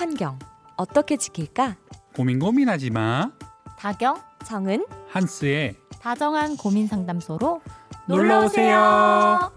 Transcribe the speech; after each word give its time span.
환경 0.00 0.38
어떻게 0.78 1.18
지킬까? 1.18 1.76
고민 2.16 2.38
고민하지 2.38 2.88
마. 2.88 3.30
다경, 3.78 4.16
정은 4.46 4.86
한스의 5.08 5.76
다정한 6.00 6.56
고민 6.56 6.86
상담소로 6.86 7.60
놀러 8.08 8.46
오세요. 8.46 9.52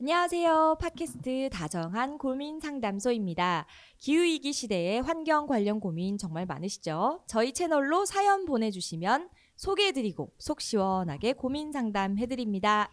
안녕하세요. 0.00 0.78
팟캐스트 0.80 1.50
다정한 1.52 2.18
고민 2.18 2.58
상담소입니다. 2.58 3.66
기후위기 3.98 4.52
시대에 4.52 4.98
환경 4.98 5.46
관련 5.46 5.78
고민 5.78 6.18
정말 6.18 6.46
많으시죠? 6.46 7.22
저희 7.28 7.52
채널로 7.54 8.06
사연 8.06 8.44
보내주시면 8.44 9.28
소개해드리고 9.54 10.32
속 10.38 10.60
시원하게 10.60 11.34
고민 11.34 11.70
상담해드립니다. 11.70 12.92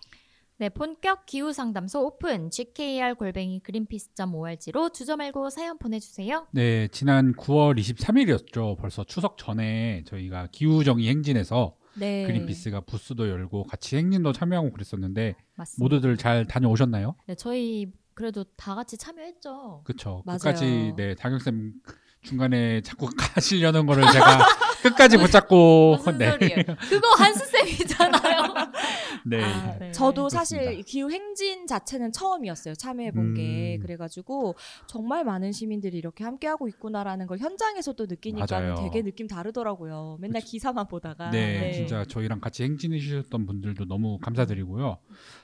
네, 0.62 0.70
본격 0.70 1.26
기후 1.26 1.54
상담소 1.54 2.06
오픈 2.06 2.52
gkr 2.52 3.16
골뱅이 3.16 3.62
그린피스.org로 3.62 4.90
주저 4.90 5.18
말고 5.18 5.50
사연 5.50 5.80
보내주세요. 5.80 6.46
네, 6.52 6.88
지난 6.90 7.34
9월 7.34 7.80
23일이었죠. 7.80 8.78
벌써 8.78 9.04
추석 9.04 9.40
전에 9.40 10.04
저희가 10.06 10.50
기후 10.52 10.84
정의 10.84 11.10
행진에서 11.10 11.76
네. 11.96 12.28
그린피스가 12.28 12.82
부스도 12.82 13.28
열고 13.28 13.64
같이 13.64 13.98
행진도 13.98 14.34
참여하고 14.34 14.72
그랬었는데 14.72 15.34
맞습니다. 15.56 15.84
모두들 15.84 16.16
잘 16.18 16.46
다녀오셨나요? 16.46 17.16
네, 17.26 17.34
저희 17.34 17.92
그래도 18.14 18.44
다 18.56 18.76
같이 18.76 18.98
참여했죠. 18.98 19.84
맞아요. 20.28 20.38
끝까지 20.38 20.94
네 20.96 21.16
다경쌤 21.16 21.74
중간에 22.22 22.82
자꾸 22.82 23.10
가시려는 23.18 23.86
거를 23.86 24.04
제가 24.12 24.46
끝까지 24.84 25.18
붙잡고 25.18 25.98
무슨 25.98 26.18
네. 26.18 26.32
소리예요? 26.32 26.64
그거 26.90 27.08
한스 27.18 27.46
쌤이잖아요. 27.46 28.44
네. 29.26 29.44
아, 29.44 29.78
네. 29.80 29.92
저도 29.92 30.28
그렇습니다. 30.28 30.40
사실 30.40 30.84
기후 30.84 31.12
행진 31.12 31.68
자체는 31.68 32.12
처음이었어요. 32.12 32.74
참여해 32.76 33.12
본 33.12 33.34
게. 33.36 33.78
음. 33.78 33.82
그래가지고 33.82 34.56
정말 34.88 35.24
많은 35.24 35.52
시민들이 35.52 35.98
이렇게 35.98 36.24
함께 36.24 36.48
하고 36.48 36.68
있구나라는 36.68 37.28
걸 37.28 37.38
현장에서 37.38 37.94
또 37.94 38.08
느끼니까 38.08 38.46
맞아요. 38.50 38.76
되게 38.76 39.04
느낌 39.04 39.28
다르더라고요. 39.28 40.18
맨날 40.20 40.42
그치. 40.42 40.54
기사만 40.54 40.88
보다가. 40.88 41.30
네, 41.30 41.72
진짜 41.74 42.04
저희랑 42.06 42.40
같이 42.40 42.64
행진해 42.64 42.98
주셨던 43.00 43.46
분들도 43.46 43.86
너무 43.86 44.18
감사드리고요. 44.20 44.98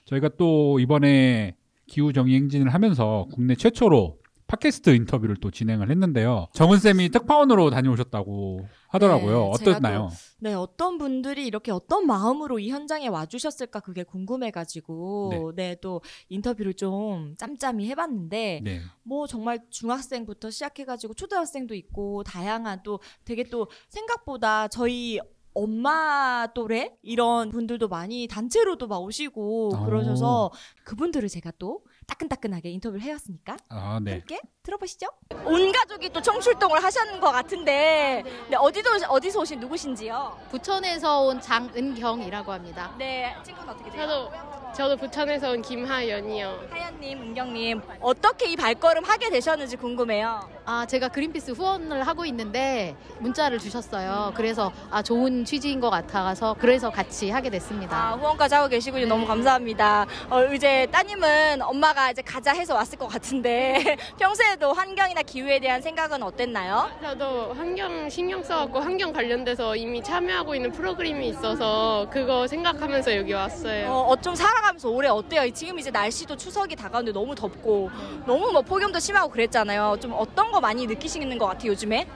저희가 0.06 0.30
또 0.38 0.80
이번에 0.80 1.56
기후 1.86 2.12
정의 2.12 2.36
행진을 2.36 2.74
하면서 2.74 3.28
국내 3.34 3.56
최초로 3.56 4.18
팟캐스트 4.48 4.92
인터뷰를 4.92 5.36
또 5.36 5.52
진행을 5.52 5.92
했는데요. 5.92 6.48
정은 6.54 6.80
쌤이 6.80 7.10
특파원으로 7.10 7.70
다녀오셨다고 7.70 8.68
하더라고요. 8.88 9.52
네, 9.60 9.70
어땠나요? 9.70 10.10
네, 10.40 10.54
어떤 10.54 10.98
분들이 10.98 11.46
이렇게 11.46 11.72
어떤 11.72 12.08
마음으로 12.08 12.58
이 12.60 12.70
현장에 12.70 13.08
와주셨을까 13.08 13.82
그게 13.82 14.04
궁금해가지고 14.04 15.54
네, 15.56 15.76
또 15.82 16.02
인터뷰를 16.30 16.74
좀 16.76 17.36
짬짬이 17.38 17.88
해봤는데 17.90 18.62
네. 18.64 18.82
뭐 19.04 19.28
정말 19.28 19.60
중학생부터 19.70 20.50
시작해가지고 20.50 21.14
초등학생도 21.14 21.76
있고 21.76 22.24
다양한 22.24 22.82
또 22.84 23.02
되게 23.26 23.44
또 23.44 23.68
생각보다 23.90 24.70
저희 24.70 25.20
엄마 25.58 26.48
또래 26.54 26.96
이런 27.02 27.50
분들도 27.50 27.88
많이 27.88 28.28
단체로도 28.28 28.88
막 28.88 29.00
오시고 29.00 29.72
어. 29.74 29.86
그러셔서 29.86 30.52
그분들을 30.84 31.28
제가 31.28 31.52
또 31.58 31.82
따끈따끈하게 32.08 32.70
인터뷰를 32.72 33.02
해왔으니까 33.02 33.58
아, 33.70 34.00
네. 34.02 34.14
함께 34.14 34.40
들어보시죠. 34.64 35.08
온 35.46 35.72
가족이 35.72 36.10
또 36.10 36.22
청출동을 36.22 36.82
하셨는 36.84 37.20
것 37.20 37.32
같은데 37.32 38.24
네, 38.50 38.56
어디도 38.58 38.90
어디서 39.10 39.42
오신 39.42 39.60
누구신지요? 39.60 40.40
부천에서 40.50 41.22
온 41.22 41.40
장은경이라고 41.40 42.52
합니다. 42.52 42.96
네 42.98 43.36
친구는 43.44 43.70
어떻게 43.74 43.92
돼요? 43.92 44.08
저도 44.08 44.32
저도 44.74 44.96
부천에서 44.98 45.52
온 45.52 45.62
김하연이요. 45.64 46.68
하연님, 46.70 47.20
은경님 47.22 47.82
어떻게 48.00 48.52
이 48.52 48.56
발걸음 48.56 49.04
하게 49.06 49.30
되셨는지 49.32 49.76
궁금해요. 49.76 50.48
아 50.66 50.86
제가 50.86 51.08
그린피스 51.08 51.52
후원을 51.52 52.06
하고 52.06 52.26
있는데 52.26 52.96
문자를 53.20 53.58
주셨어요. 53.58 54.34
그래서 54.36 54.72
아 54.92 55.02
좋은 55.02 55.46
취지인 55.46 55.80
것 55.80 55.90
같아서 55.90 56.56
그래서 56.60 56.92
같이 56.92 57.32
하게 57.32 57.48
아, 57.48 57.52
됐습니다. 57.52 58.12
후원까지 58.12 58.54
하고 58.54 58.68
계시군요. 58.68 59.08
너무 59.08 59.26
감사합니다. 59.26 60.06
어, 60.30 60.44
이제 60.54 60.86
따님은 60.92 61.62
엄마가 61.64 62.12
이제 62.12 62.22
가자 62.22 62.52
해서 62.52 62.76
왔을 62.76 63.00
것 63.00 63.08
같은데 63.08 63.98
평소에도 64.20 64.74
환경이나 64.74 65.24
기후에 65.24 65.60
대한 65.60 65.82
생각은 65.82 66.22
어땠나요? 66.22 66.92
저도 67.02 67.54
환경 67.56 68.10
신경 68.10 68.44
써갖고 68.44 68.80
환경 68.80 69.12
관련돼서 69.12 69.76
이미 69.76 70.04
참여하고 70.04 70.54
있는 70.54 70.72
프로그램이 70.72 71.30
있어서 71.30 72.06
그거 72.12 72.46
생각하면서 72.46 73.16
여기 73.16 73.34
왔어요. 73.34 73.90
어, 73.90 74.12
어, 74.12 74.16
좀 74.18 74.36
살아가 74.36 74.67
면서 74.74 74.90
올해 74.90 75.08
어때요? 75.10 75.50
지금 75.54 75.80
이제 75.80 75.90
날씨도 75.92 76.36
추석이 76.36 76.76
다가오는데 76.76 77.18
너무 77.18 77.34
덥고 77.36 77.90
너무 78.26 78.52
뭐 78.52 78.62
폭염도 78.62 79.00
심하고 79.00 79.30
그랬잖아요. 79.30 79.98
좀 80.02 80.14
어떤 80.16 80.52
거 80.52 80.60
많이 80.60 80.86
느끼시는 80.86 81.38
것 81.38 81.48
같아요, 81.48 81.72
요즘에? 81.72 82.08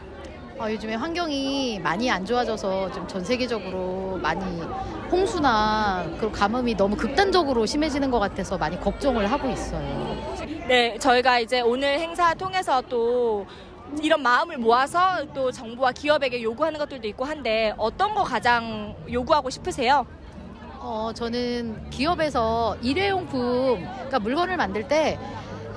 아, 0.59 0.72
요즘에 0.72 0.94
환경이 0.95 1.79
많이 1.79 2.12
안 2.12 2.25
좋아져서 2.25 2.91
좀 2.91 3.07
전 3.07 3.23
세계적으로 3.25 4.19
많이 4.22 4.62
홍수나 5.12 6.06
그리고 6.19 6.31
가뭄이 6.31 6.75
너무 6.75 6.95
극단적으로 6.95 7.66
심해지는 7.66 8.12
것 8.12 8.19
같아서 8.19 8.57
많이 8.57 8.79
걱정을 8.79 9.29
하고 9.31 9.50
있어요. 9.50 10.16
네, 10.68 10.97
저희가 11.00 11.39
이제 11.39 11.62
오늘 11.62 12.00
행사 12.00 12.33
통해서 12.35 12.81
또 12.88 13.45
이런 14.01 14.22
마음을 14.22 14.57
모아서 14.57 15.25
또 15.33 15.51
정부와 15.51 15.91
기업에게 15.94 16.41
요구하는 16.44 16.79
것들도 16.79 17.07
있고 17.09 17.25
한데 17.25 17.73
어떤 17.78 18.13
거 18.13 18.23
가장 18.23 18.95
요구하고 19.12 19.50
싶으세요? 19.50 20.06
어, 20.84 21.12
저는 21.14 21.90
기업에서 21.92 22.75
일회용품, 22.81 23.84
그러니까 23.84 24.19
물건을 24.19 24.58
만들 24.58 24.88
때 24.88 25.19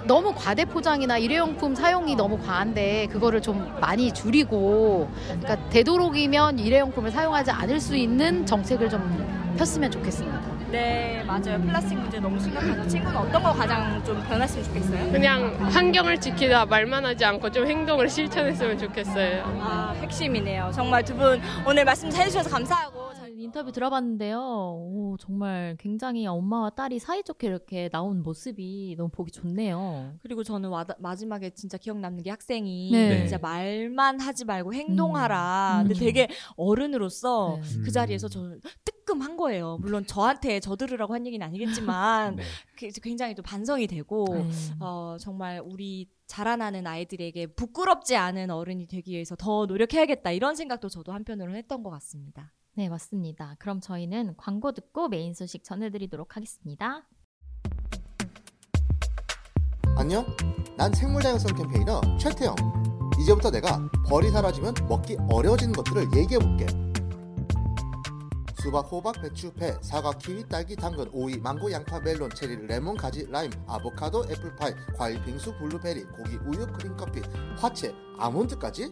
너무 0.05 0.35
과대 0.35 0.65
포장이나 0.65 1.17
일회용품 1.19 1.75
사용이 1.75 2.15
너무 2.15 2.39
과한데 2.39 3.07
그거를 3.11 3.41
좀 3.41 3.75
많이 3.81 4.13
줄이고 4.13 5.11
그러니까 5.27 5.57
되도록이면 5.71 6.59
일회용품을 6.59 7.11
사용하지 7.11 7.51
않을 7.51 7.81
수 7.81 7.97
있는 7.97 8.45
정책을 8.45 8.91
좀 8.91 9.55
폈으면 9.59 9.91
좋겠습니다. 9.91 10.41
네, 10.71 11.23
맞아요. 11.27 11.61
플라스틱 11.61 11.97
문제 11.99 12.19
너무 12.19 12.39
심각하죠. 12.41 12.87
친구는 12.89 13.17
어떤 13.17 13.43
거 13.43 13.53
가장 13.53 14.03
좀 14.05 14.21
변했으면 14.25 14.65
좋겠어요? 14.65 15.13
그냥 15.13 15.57
환경을 15.71 16.21
지키다 16.21 16.67
말만 16.67 17.05
하지 17.07 17.25
않고 17.25 17.51
좀 17.51 17.67
행동을 17.67 18.09
실천했으면 18.09 18.77
좋겠어요. 18.79 19.45
아, 19.61 19.95
핵심이네요. 20.03 20.71
정말 20.75 21.03
두 21.05 21.15
분 21.15 21.41
오늘 21.67 21.85
말씀 21.85 22.11
해주셔서 22.13 22.51
감사하고 22.51 23.04
인터뷰 23.45 23.71
들어봤는데요. 23.73 24.39
오, 24.41 25.17
정말 25.21 25.77
굉장히 25.79 26.27
엄마와 26.27 26.71
딸이 26.71 26.99
사이좋게 26.99 27.47
이렇게 27.47 27.89
나온 27.89 28.23
모습이 28.23 28.95
너무 28.97 29.11
보기 29.11 29.31
좋네요. 29.31 30.15
그리고 30.23 30.43
저는 30.43 30.71
와, 30.71 30.85
마지막에 30.99 31.51
진짜 31.51 31.79
기억 31.79 31.99
남는 31.99 32.23
게 32.25 32.31
학생이 32.31 32.91
네. 32.93 33.19
진짜 33.21 33.39
말만 33.39 34.21
하지 34.21 34.45
말고 34.45 34.75
행동하라. 34.75 35.83
음. 35.83 35.89
근데 35.89 35.99
음. 35.99 36.01
되게 36.01 36.29
어른으로서 36.57 37.59
네. 37.63 37.83
그 37.85 37.91
자리에서 37.91 38.29
저는 38.29 38.61
뜨끔한 38.85 39.37
거예요. 39.37 39.79
물론 39.81 40.07
저한테 40.07 40.61
저들으라고 40.61 41.15
한 41.15 41.27
얘기는 41.27 41.45
아니겠지만 41.47 42.37
네. 42.37 42.43
그- 42.79 42.89
굉장히 43.03 43.35
또 43.35 43.43
반성이 43.43 43.87
되고 43.87 44.25
네. 44.31 44.51
어, 44.81 45.17
정말 45.21 45.61
우리 45.65 46.09
자라나는 46.27 46.87
아이들에게 46.87 47.49
부끄럽지 47.49 48.17
않은 48.17 48.51
어른이 48.51 48.87
되기 48.87 49.13
위해서 49.13 49.37
더 49.37 49.67
노력해야겠다 49.67 50.31
이런 50.33 50.57
생각도 50.57 50.89
저도 50.89 51.13
한편으로는 51.13 51.59
했던 51.59 51.83
것 51.83 51.91
같습니다. 51.91 52.53
네, 52.77 52.89
맞습니다. 52.89 53.55
그럼 53.61 53.81
저희는 53.81 54.35
광고 54.37 54.73
듣고 54.73 55.09
메인 55.09 55.33
소식 55.33 55.63
전해드리도록 55.63 56.37
하겠습니다. 56.37 57.07
안녕? 59.97 60.27
난 60.77 60.93
생물다양성 60.93 61.57
캠페이너 61.57 62.01
최태영. 62.19 62.57
이제부터 63.21 63.53
내가 63.53 63.89
벌이 64.09 64.29
사라지면 64.33 64.75
먹기 64.89 65.17
어려워지는 65.31 65.73
것들을 65.73 66.17
얘기해볼게. 66.17 66.67
수박, 68.61 68.91
호박, 68.91 69.23
배추, 69.23 69.53
배, 69.53 69.79
사과, 69.81 70.11
키위, 70.13 70.49
딸기, 70.49 70.75
당근, 70.75 71.09
오이, 71.13 71.37
망고, 71.37 71.71
양파, 71.71 72.01
멜론, 72.01 72.31
체리, 72.31 72.67
레몬, 72.67 72.97
가지, 72.97 73.25
라임, 73.31 73.53
아보카도, 73.69 74.25
애플파이, 74.31 74.73
과일빙수, 74.97 75.57
블루베리, 75.59 76.05
고기, 76.07 76.37
우유, 76.39 76.67
크림커피, 76.67 77.21
화채, 77.59 77.95
아몬드까지? 78.19 78.91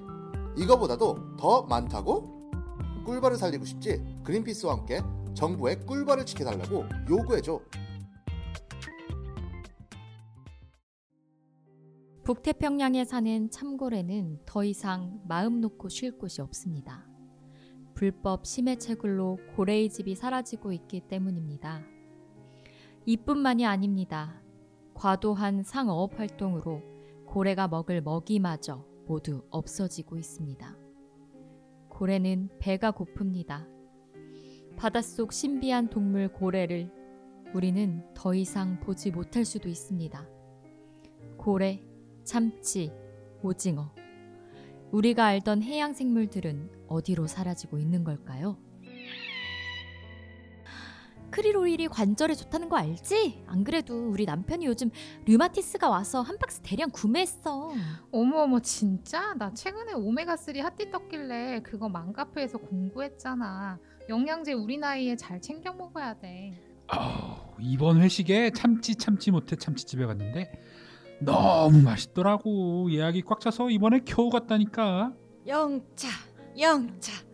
이거보다도 0.56 1.36
더 1.36 1.62
많다고? 1.62 2.41
꿀벌을 3.04 3.36
살리고 3.36 3.64
싶지? 3.64 4.02
그린피스와 4.24 4.74
함께 4.74 5.00
정부에 5.34 5.84
꿀벌을 5.86 6.26
지켜달라고 6.26 6.84
요구해줘. 7.08 7.60
북태평양에 12.24 13.04
사는 13.04 13.50
참고래는 13.50 14.42
더 14.46 14.62
이상 14.62 15.20
마음 15.26 15.60
놓고 15.60 15.88
쉴 15.88 16.18
곳이 16.18 16.40
없습니다. 16.40 17.04
불법 17.94 18.46
심해 18.46 18.76
채굴로 18.76 19.38
고래의 19.56 19.90
집이 19.90 20.14
사라지고 20.14 20.72
있기 20.72 21.08
때문입니다. 21.08 21.82
이뿐만이 23.06 23.66
아닙니다. 23.66 24.40
과도한 24.94 25.64
상어업 25.64 26.18
활동으로 26.18 26.82
고래가 27.26 27.66
먹을 27.66 28.00
먹이마저 28.00 28.86
모두 29.06 29.44
없어지고 29.50 30.16
있습니다. 30.16 30.81
고래는 32.02 32.48
배가 32.58 32.90
고픕니다. 32.90 33.64
바닷속 34.76 35.32
신비한 35.32 35.88
동물 35.88 36.26
고래를 36.26 36.90
우리는 37.54 38.02
더 38.12 38.34
이상 38.34 38.80
보지 38.80 39.12
못할 39.12 39.44
수도 39.44 39.68
있습니다. 39.68 40.28
고래, 41.36 41.80
참치, 42.24 42.90
오징어. 43.40 43.94
우리가 44.90 45.26
알던 45.26 45.62
해양 45.62 45.92
생물들은 45.92 46.86
어디로 46.88 47.28
사라지고 47.28 47.78
있는 47.78 48.02
걸까요? 48.02 48.58
크릴 51.32 51.56
오일이 51.56 51.88
관절에 51.88 52.34
좋다는 52.34 52.68
거 52.68 52.76
알지? 52.76 53.42
안 53.46 53.64
그래도 53.64 54.10
우리 54.10 54.26
남편이 54.26 54.66
요즘 54.66 54.90
류마티스가 55.24 55.88
와서 55.88 56.20
한 56.20 56.38
박스 56.38 56.60
대량 56.62 56.90
구매했어. 56.90 57.70
어머어머 58.12 58.60
진짜? 58.60 59.34
나 59.34 59.52
최근에 59.52 59.94
오메가3 59.94 60.60
핫띠 60.60 60.90
떴길래 60.90 61.62
그거 61.62 61.88
맘카페에서 61.88 62.58
공부했잖아. 62.58 63.78
영양제 64.08 64.52
우리 64.52 64.76
나이에 64.76 65.16
잘 65.16 65.40
챙겨 65.40 65.72
먹어야 65.72 66.14
돼. 66.20 66.52
아우, 66.88 67.36
이번 67.58 68.02
회식에 68.02 68.50
참치 68.50 68.94
참치 68.94 69.30
못해 69.30 69.56
참치집에 69.56 70.04
갔는데 70.04 70.52
너무 71.20 71.80
맛있더라고. 71.80 72.92
예약이 72.92 73.22
꽉 73.22 73.40
차서 73.40 73.70
이번에 73.70 74.00
겨우 74.04 74.28
갔다니까. 74.28 75.14
영차, 75.46 76.08
영차. 76.58 77.31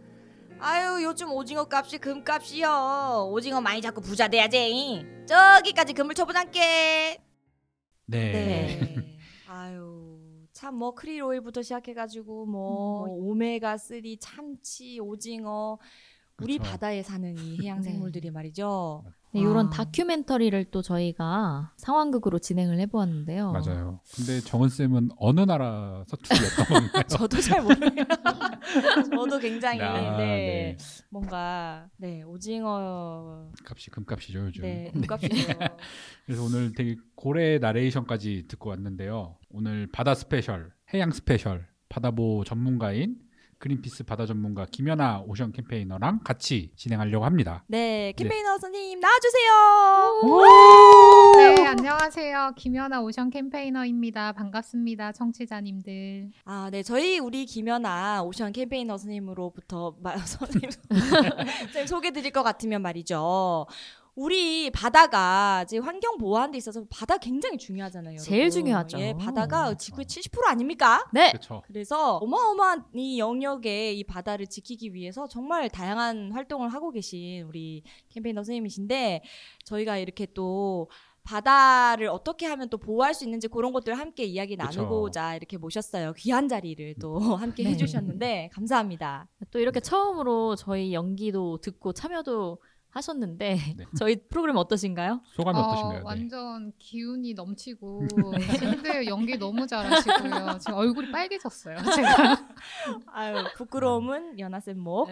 아유 0.61 1.05
요즘 1.05 1.31
오징어 1.33 1.67
값이 1.71 1.99
금값이요. 1.99 3.29
오징어 3.33 3.61
많이 3.61 3.81
잡고 3.81 4.01
부자 4.01 4.29
돼야지. 4.29 5.05
저기까지 5.27 5.93
금을 5.95 6.15
쳐보장께. 6.15 7.19
네. 8.07 8.33
네. 8.33 9.19
아유 9.47 10.09
참 10.53 10.75
뭐 10.77 10.95
크릴 10.95 11.23
오일부터 11.23 11.63
시작해가지고 11.63 12.47
뭐 12.47 13.07
오메가 13.09 13.77
3 13.77 14.03
참치 14.21 14.99
오징어 15.01 15.79
우리 16.41 16.59
그쵸. 16.59 16.71
바다에 16.71 17.03
사는 17.03 17.37
이 17.39 17.59
해양 17.65 17.81
네. 17.81 17.91
생물들이 17.91 18.31
말이죠. 18.31 19.05
네, 19.33 19.41
이런 19.41 19.67
아. 19.67 19.71
다큐멘터리를 19.71 20.71
또 20.71 20.81
저희가 20.83 21.73
상황극으로 21.77 22.39
진행을 22.39 22.81
해보았는데요. 22.81 23.53
맞아요. 23.53 24.01
근데 24.15 24.41
정은 24.41 24.69
쌤은 24.69 25.11
어느 25.19 25.41
나라 25.41 26.05
사투리였던 26.09 26.67
건가요? 26.69 27.03
저도 27.09 27.41
잘 27.41 27.63
모르겠어요. 27.63 28.07
저도 29.11 29.39
굉장히 29.39 29.81
아, 29.83 30.17
네, 30.17 30.77
뭔가 31.11 31.89
네 31.97 32.23
오징어 32.23 33.51
값이 33.65 33.91
금값이죠 33.91 34.39
요즘. 34.47 34.63
네 34.63 34.91
금값이죠. 34.93 35.59
그래서 36.25 36.43
오늘 36.45 36.73
되게 36.73 36.97
고래 37.15 37.59
나레이션까지 37.59 38.45
듣고 38.49 38.71
왔는데요. 38.71 39.37
오늘 39.51 39.89
바다 39.93 40.15
스페셜, 40.15 40.73
해양 40.95 41.11
스페셜, 41.11 41.67
바다보 41.89 42.45
전문가인 42.45 43.17
그린피스 43.59 44.05
바다 44.05 44.25
전문가 44.25 44.67
김연아 44.71 45.25
ocean 45.27 45.53
campaigner랑 45.53 46.21
같이 46.23 46.71
진행하려고 46.77 47.25
합니다. 47.25 47.65
네 47.67 48.13
campaigner 48.17 48.57
선생님 48.59 49.01
나와주세요. 49.01 49.51
네, 51.57 51.67
안녕하세요. 51.67 52.53
김연아 52.57 53.01
ocean 53.03 53.31
campaigner입니다. 53.31 54.33
반갑습니다. 54.33 55.13
청취자님들. 55.13 56.31
아, 56.45 56.69
네. 56.71 56.83
저희 56.83 57.19
우리 57.19 57.47
김연아 57.47 58.23
ocean 58.23 58.53
campaigner 58.53 58.97
선생님으로부터 58.97 59.97
마, 60.01 60.17
선생님, 60.25 60.71
선생님 60.91 61.87
소개 61.87 62.13
드릴 62.13 62.31
것 62.31 62.43
같으면 62.43 62.81
말이죠. 62.83 63.67
우리 64.19 64.69
바다가 64.71 65.63
이제 65.63 65.79
환경 65.79 66.19
보호하는 66.19 66.51
데 66.51 66.59
있어서 66.59 66.83
바다 66.91 67.19
굉장히 67.19 67.57
중요하잖아요. 67.57 68.15
여러분. 68.15 68.25
제일 68.25 68.51
중요하죠. 68.51 68.99
예, 68.99 69.15
바다가 69.17 69.75
지구의 69.75 70.07
70% 70.07 70.45
아닙니까? 70.49 71.09
네. 71.13 71.31
그렇죠. 71.31 71.63
그래서 71.69 72.17
어마어마한 72.17 72.87
이 72.95 73.21
영역에 73.21 73.93
이 73.93 74.03
바다를 74.03 74.49
지키기 74.49 74.93
위해서 74.93 75.29
정말 75.29 75.69
다양한 75.69 76.33
활동을 76.33 76.71
하고 76.71 76.91
계신 76.91 77.45
우리 77.45 77.85
campaigner 78.09 78.41
선생님이신데 78.41 79.23
저희가 79.65 79.99
이렇게 79.99 80.27
또 80.35 80.91
바다를 81.23 82.09
어떻게 82.09 82.47
하면 82.47 82.71
또 82.71 82.79
보호할 82.79 83.15
수 83.15 83.23
있는지 83.23 83.47
그런 83.47 83.73
것들 83.73 83.97
함께 83.97 84.25
이야기 84.25 84.57
그쵸. 84.57 84.81
나누고자 84.81 85.37
이렇게 85.37 85.59
모셨어요. 85.59 86.15
귀한 86.15 86.49
자리를 86.49 86.97
또 87.01 87.19
함께 87.37 87.63
네. 87.63 87.71
해주셨는데 87.71 88.51
감사합니다. 88.53 89.29
또 89.53 89.61
이렇게 89.61 89.79
처음으로 89.79 90.57
저희 90.57 90.93
연기도 90.93 91.59
듣고 91.59 91.93
참여도 91.93 92.59
하셨는데 92.91 93.55
네. 93.77 93.85
저희 93.99 94.17
프로그램 94.29 94.57
어떠신가요? 94.57 95.21
소감이 95.33 95.59
어, 95.59 95.63
어떠신가요? 95.63 95.99
네. 95.99 96.05
완전 96.05 96.73
기운이 96.79 97.35
넘치고 97.35 98.09
근데 98.61 99.07
연기 99.07 99.37
너무 99.39 99.67
잘하시고요. 99.67 100.59
지금 100.59 100.75
얼굴이 100.75 101.11
빨개졌어요. 101.11 101.77
제가. 101.95 102.49
아유 103.13 103.45
부끄러움은 103.57 104.39
연하쌤 104.39 104.79
목. 104.79 105.11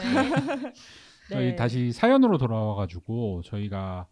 저희 1.30 1.50
네. 1.50 1.56
다시 1.56 1.92
사연으로 1.92 2.38
돌아와가지고 2.38 3.42
저희가 3.44 4.06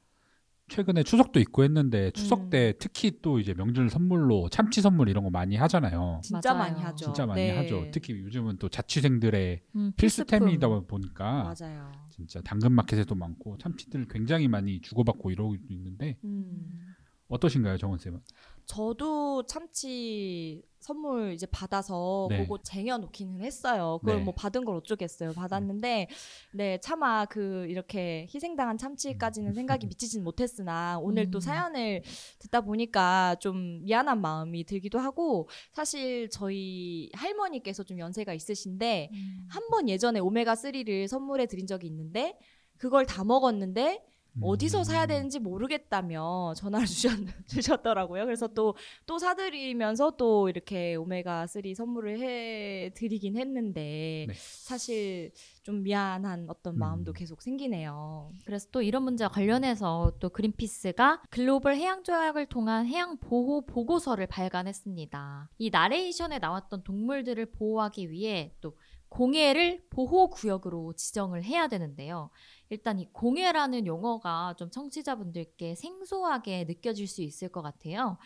최근에 0.69 1.03
추석도 1.03 1.41
있고 1.41 1.63
했는데 1.63 2.11
추석 2.13 2.45
음. 2.45 2.51
때 2.51 2.73
특히 2.79 3.19
또 3.21 3.39
이제 3.39 3.53
명절 3.55 3.91
선물로 3.91 4.49
참치 4.49 4.81
선물 4.81 5.09
이런 5.09 5.25
거 5.25 5.31
많이 5.31 5.57
하잖아요. 5.57 6.21
진짜 6.23 6.55
맞아요. 6.55 6.71
많이 6.73 6.83
하죠. 6.83 7.05
진짜 7.05 7.27
많이 7.27 7.43
네. 7.43 7.57
하죠. 7.57 7.87
특히 7.93 8.19
요즘은 8.19 8.57
또 8.59 8.69
자취생들의 8.69 9.61
음, 9.77 9.93
필수템이다. 9.97 10.69
보니까 10.87 11.55
맞아요. 11.59 11.93
진짜 12.11 12.41
당근마켓에도 12.41 13.15
많고 13.15 13.59
참치들 13.59 14.07
굉장히 14.09 14.49
많이 14.49 14.81
주고받고 14.81 15.31
이러고 15.31 15.57
있는데 15.69 16.17
음. 16.25 16.81
어떠신가요, 17.29 17.79
정원 17.79 17.99
쌤은? 17.99 18.21
저도 18.67 19.47
참치 19.47 20.63
선물 20.85 21.33
이제 21.33 21.47
받아서 21.47 22.27
네. 22.29 22.43
그거 22.43 22.59
쟁여 22.63 22.99
놓기는 22.99 23.41
했어요. 23.41 23.99
그걸 24.01 24.19
네. 24.19 24.23
뭐 24.25 24.35
받은 24.35 24.67
걸 24.67 24.77
어쩌겠어요. 24.77 25.33
받았는데 25.33 26.09
네 26.53 26.79
차마 26.81 27.25
그 27.25 27.67
이렇게 27.71 28.27
희생당한 28.35 28.77
참치까지는 28.77 29.55
생각이 29.55 29.87
미치진 29.87 30.23
못했으나 30.23 30.99
오늘 31.01 31.31
또 31.31 31.39
음. 31.39 31.41
사연을 31.41 32.03
듣다 32.39 32.61
보니까 32.61 33.37
좀 33.41 33.83
미안한 33.85 34.21
마음이 34.21 34.65
들기도 34.65 34.99
하고 34.99 35.49
사실 35.73 36.29
저희 36.29 37.11
할머니께서 37.15 37.83
좀 37.83 37.99
연세가 37.99 38.35
있으신데 38.35 39.09
음. 39.11 39.49
한번 39.49 39.89
예전에 39.89 40.21
오메가 40.21 40.55
3를 40.55 41.09
선물해 41.09 41.47
드린 41.47 41.67
적이 41.67 41.87
있는데 41.87 42.39
그걸 42.77 43.07
다 43.07 43.25
먹었는데 43.25 44.05
어디서 44.41 44.85
사야 44.85 45.03
음. 45.03 45.09
되는지 45.09 45.39
모르겠다며 45.39 46.55
전화를 46.57 46.87
주셨, 46.87 47.19
주셨더라고요. 47.47 48.25
그래서 48.25 48.49
또, 48.49 48.75
또 49.07 49.19
사드리면서 49.19 50.13
또 50.17 50.49
이렇게 50.49 50.97
오메가3 50.97 51.75
선물을 51.75 52.19
해 52.21 52.91
드리긴 52.95 53.37
했는데, 53.37 54.27
네. 54.29 54.35
사실 54.35 55.33
좀 55.63 55.83
미안한 55.83 56.47
어떤 56.49 56.79
마음도 56.79 57.13
음. 57.13 57.15
계속 57.15 57.43
생기네요. 57.43 58.31
그래서 58.45 58.69
또 58.73 58.83
이런 58.83 59.03
문제와 59.05 59.31
관련해서 59.31 60.13
또 60.21 60.29
그린피스가 60.31 61.23
글로벌 61.31 61.77
해양 61.77 62.03
조약을 62.03 62.47
통한 62.47 62.87
해양 62.87 63.17
보호 63.19 63.65
보고서를 63.67 64.27
발간했습니다. 64.27 65.51
이 65.59 65.71
나레이션에 65.71 66.39
나왔던 66.39 66.85
동물들을 66.85 67.47
보호하기 67.53 68.11
위해 68.11 68.55
또 68.61 68.77
공해를 69.09 69.85
보호 69.91 70.29
구역으로 70.29 70.93
지정을 70.95 71.45
해야 71.45 71.69
되는데요. 71.69 72.31
일단 72.75 72.99
이 72.99 73.09
공해라는 73.13 73.87
용어가 73.87 74.55
좀 74.59 74.71
청취자분들께 74.71 75.77
생소하게 75.77 76.65
느껴질 76.65 77.07
수 77.07 77.23
있을 77.23 77.49
것 77.49 77.63
같아요. 77.63 78.19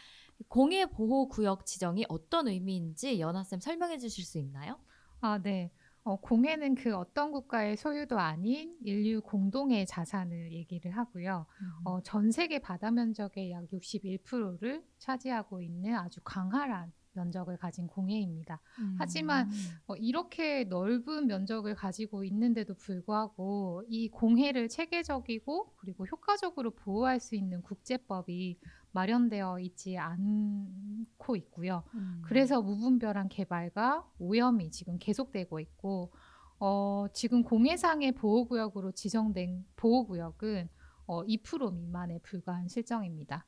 공해 0.49 0.87
보호 0.87 1.28
구역 1.28 1.67
지정이 1.67 2.07
어떤 2.09 2.49
의미인지 2.49 3.21
연하쌤 3.21 3.61
설명해 3.61 3.99
주실 3.99 4.25
수 4.25 4.38
있나요? 4.38 4.78
아, 5.21 5.38
네. 5.38 5.71
어, 6.05 6.17
공해는 6.17 6.75
그 6.75 6.97
어떤 6.97 7.33
국가의 7.33 7.76
소유도 7.76 8.19
아닌 8.19 8.75
인류 8.83 9.21
공동의 9.21 9.85
자산을 9.85 10.52
얘기를 10.52 10.97
하고요. 10.97 11.45
어, 11.85 12.00
전 12.02 12.31
세계 12.31 12.59
바다 12.61 12.90
면적의 12.90 13.50
약 13.50 13.64
61%를 13.64 14.83
차지하고 14.97 15.61
있는 15.61 15.95
아주 15.97 16.21
광활한 16.25 16.93
면적을 17.12 17.56
가진 17.56 17.86
공해입니다. 17.86 18.60
하지만 18.98 19.50
어, 19.86 19.96
이렇게 19.96 20.64
넓은 20.64 21.26
면적을 21.26 21.74
가지고 21.74 22.24
있는데도 22.24 22.74
불구하고 22.74 23.84
이 23.88 24.08
공해를 24.08 24.68
체계적이고 24.68 25.74
그리고 25.76 26.06
효과적으로 26.06 26.70
보호할 26.70 27.20
수 27.20 27.34
있는 27.34 27.62
국제법이 27.62 28.58
마련되어 28.92 29.60
있지 29.60 29.98
않고 29.98 31.36
있고요. 31.36 31.82
음. 31.94 32.22
그래서 32.24 32.62
무분별한 32.62 33.28
개발과 33.28 34.08
오염이 34.18 34.70
지금 34.70 34.98
계속되고 34.98 35.60
있고 35.60 36.12
어, 36.60 37.06
지금 37.12 37.42
공해상의 37.44 38.12
보호구역으로 38.12 38.92
지정된 38.92 39.64
보호구역은 39.76 40.68
어, 41.06 41.24
2% 41.24 41.72
미만에 41.72 42.18
불과한 42.22 42.68
실정입니다. 42.68 43.46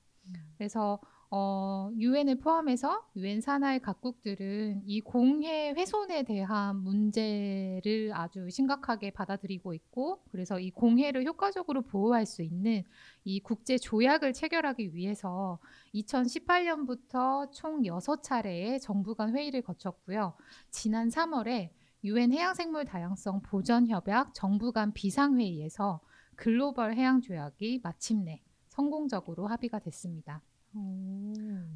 그래서 0.56 1.00
어, 1.32 1.92
유엔을 1.96 2.40
포함해서 2.40 3.04
유엔 3.14 3.40
산하의 3.40 3.80
각국들은 3.82 4.82
이 4.84 5.00
공해 5.00 5.70
훼손에 5.70 6.25
대한 6.25 6.78
문제를 6.78 8.10
아주 8.12 8.50
심각하게 8.50 9.12
받아들이고 9.12 9.72
있고 9.75 10.25
그래서 10.32 10.58
이 10.58 10.72
공해를 10.72 11.25
효과적으로 11.25 11.82
보호할 11.82 12.26
수 12.26 12.42
있는 12.42 12.82
이 13.22 13.38
국제 13.38 13.78
조약을 13.78 14.32
체결하기 14.32 14.96
위해서 14.96 15.60
2018년부터 15.94 17.52
총 17.52 17.82
6차례의 17.82 18.80
정부 18.80 19.14
간 19.14 19.37
회의를 19.37 19.62
거쳤고요. 19.62 20.34
지난 20.70 21.10
3월에 21.10 21.70
유엔 22.02 22.32
해양생물 22.32 22.87
다양성 22.87 23.40
보전 23.42 23.87
협약 23.87 24.34
정부 24.34 24.72
간 24.72 24.92
비상회의에서 24.92 26.00
글로벌 26.34 26.94
해양 26.94 27.20
조약이 27.20 27.82
마침내 27.84 28.42
성공적으로 28.66 29.46
합의가 29.46 29.78
됐습니다. 29.78 30.42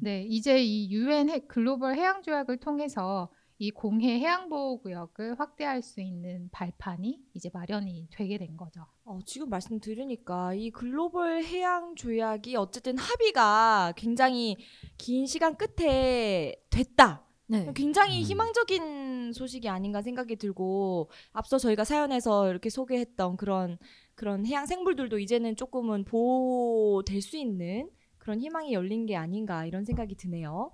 네, 0.01 0.23
이제 0.23 0.63
이 0.63 0.91
유엔 0.91 1.47
글로벌 1.47 1.95
해양 1.95 2.21
조약을 2.21 2.57
통해서 2.57 3.29
이 3.57 3.71
공해 3.71 4.19
해양 4.19 4.49
보호 4.49 4.81
구역을 4.81 5.39
확대할 5.39 5.81
수 5.81 6.01
있는 6.01 6.49
발판이 6.51 7.21
이제 7.33 7.49
마련이 7.53 8.09
되게 8.11 8.37
된 8.37 8.57
거죠. 8.57 8.85
어, 9.05 9.19
지금 9.25 9.49
말씀 9.49 9.79
들으니까 9.79 10.53
이 10.53 10.71
글로벌 10.71 11.43
해양 11.43 11.95
조약이 11.95 12.57
어쨌든 12.57 12.97
합의가 12.97 13.93
굉장히 13.95 14.57
긴 14.97 15.25
시간 15.25 15.55
끝에 15.55 16.55
됐다. 16.69 17.25
네. 17.47 17.71
굉장히 17.75 18.19
음. 18.19 18.23
희망적인 18.23 19.31
소식이 19.33 19.69
아닌가 19.69 20.01
생각이 20.01 20.35
들고 20.35 21.09
앞서 21.31 21.57
저희가 21.57 21.83
사연에서 21.83 22.49
이렇게 22.49 22.69
소개했던 22.69 23.37
그런 23.37 23.77
그런 24.15 24.45
해양 24.45 24.65
생물들도 24.65 25.19
이제는 25.19 25.55
조금은 25.55 26.05
보호될 26.05 27.21
수 27.21 27.37
있는 27.37 27.89
그런 28.25 28.39
희망이 28.39 28.73
열린 28.73 29.05
게 29.05 29.15
아닌가 29.15 29.67
이런 29.67 29.85
생각이 29.85 30.15
드네요. 30.15 30.71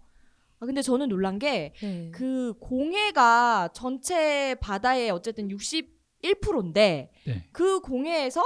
아, 0.62 0.66
근데 0.66 0.82
저는 0.82 1.10
놀란 1.10 1.38
게 1.38 1.74
네. 1.82 2.10
그 2.12 2.54
공해가 2.62 3.68
전체 3.74 4.56
바다의 4.62 5.12
어쨌든 5.12 5.50
61%인데 5.50 7.12
네. 7.28 7.50
그 7.52 7.82
공해에서 7.82 8.42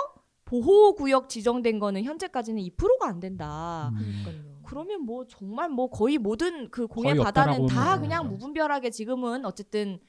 보호구역 0.45 1.29
지정된 1.29 1.77
거는 1.77 2.03
현재까지는 2.03 2.59
2%가 2.63 3.07
안 3.07 3.19
된다. 3.19 3.91
음. 3.93 4.59
그러면 4.65 5.01
뭐 5.01 5.27
정말 5.27 5.69
뭐 5.69 5.91
거의 5.91 6.17
모든 6.17 6.71
그 6.71 6.87
공해 6.87 7.13
바다는 7.13 7.67
다 7.67 7.99
그냥. 7.99 8.27
무분별하게 8.27 8.89
지금은 8.89 9.45
어쨌든 9.45 9.99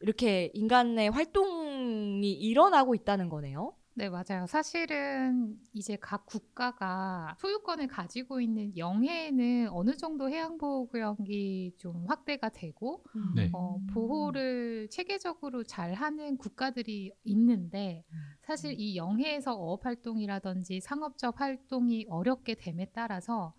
이렇게 0.00 0.50
인간의 0.54 1.10
활동이 1.10 2.32
일어나고 2.32 2.94
있다는 2.94 3.28
거네요. 3.28 3.74
네, 3.98 4.10
맞아요. 4.10 4.46
사실은 4.46 5.58
이제 5.72 5.96
각 5.96 6.26
국가가 6.26 7.34
소유권을 7.40 7.86
가지고 7.86 8.42
있는 8.42 8.76
영해에는 8.76 9.70
어느 9.70 9.96
정도 9.96 10.28
해양보호구역이 10.28 11.76
좀 11.78 12.04
확대가 12.06 12.50
되고 12.50 13.02
네. 13.34 13.48
어, 13.54 13.78
보호를 13.86 14.88
체계적으로 14.90 15.64
잘 15.64 15.94
하는 15.94 16.36
국가들이 16.36 17.10
있는데 17.24 18.04
사실 18.42 18.74
이 18.78 18.96
영해에서 18.96 19.54
어업 19.54 19.86
활동이라든지 19.86 20.80
상업적 20.82 21.40
활동이 21.40 22.04
어렵게 22.10 22.56
됨에 22.56 22.90
따라서 22.92 23.54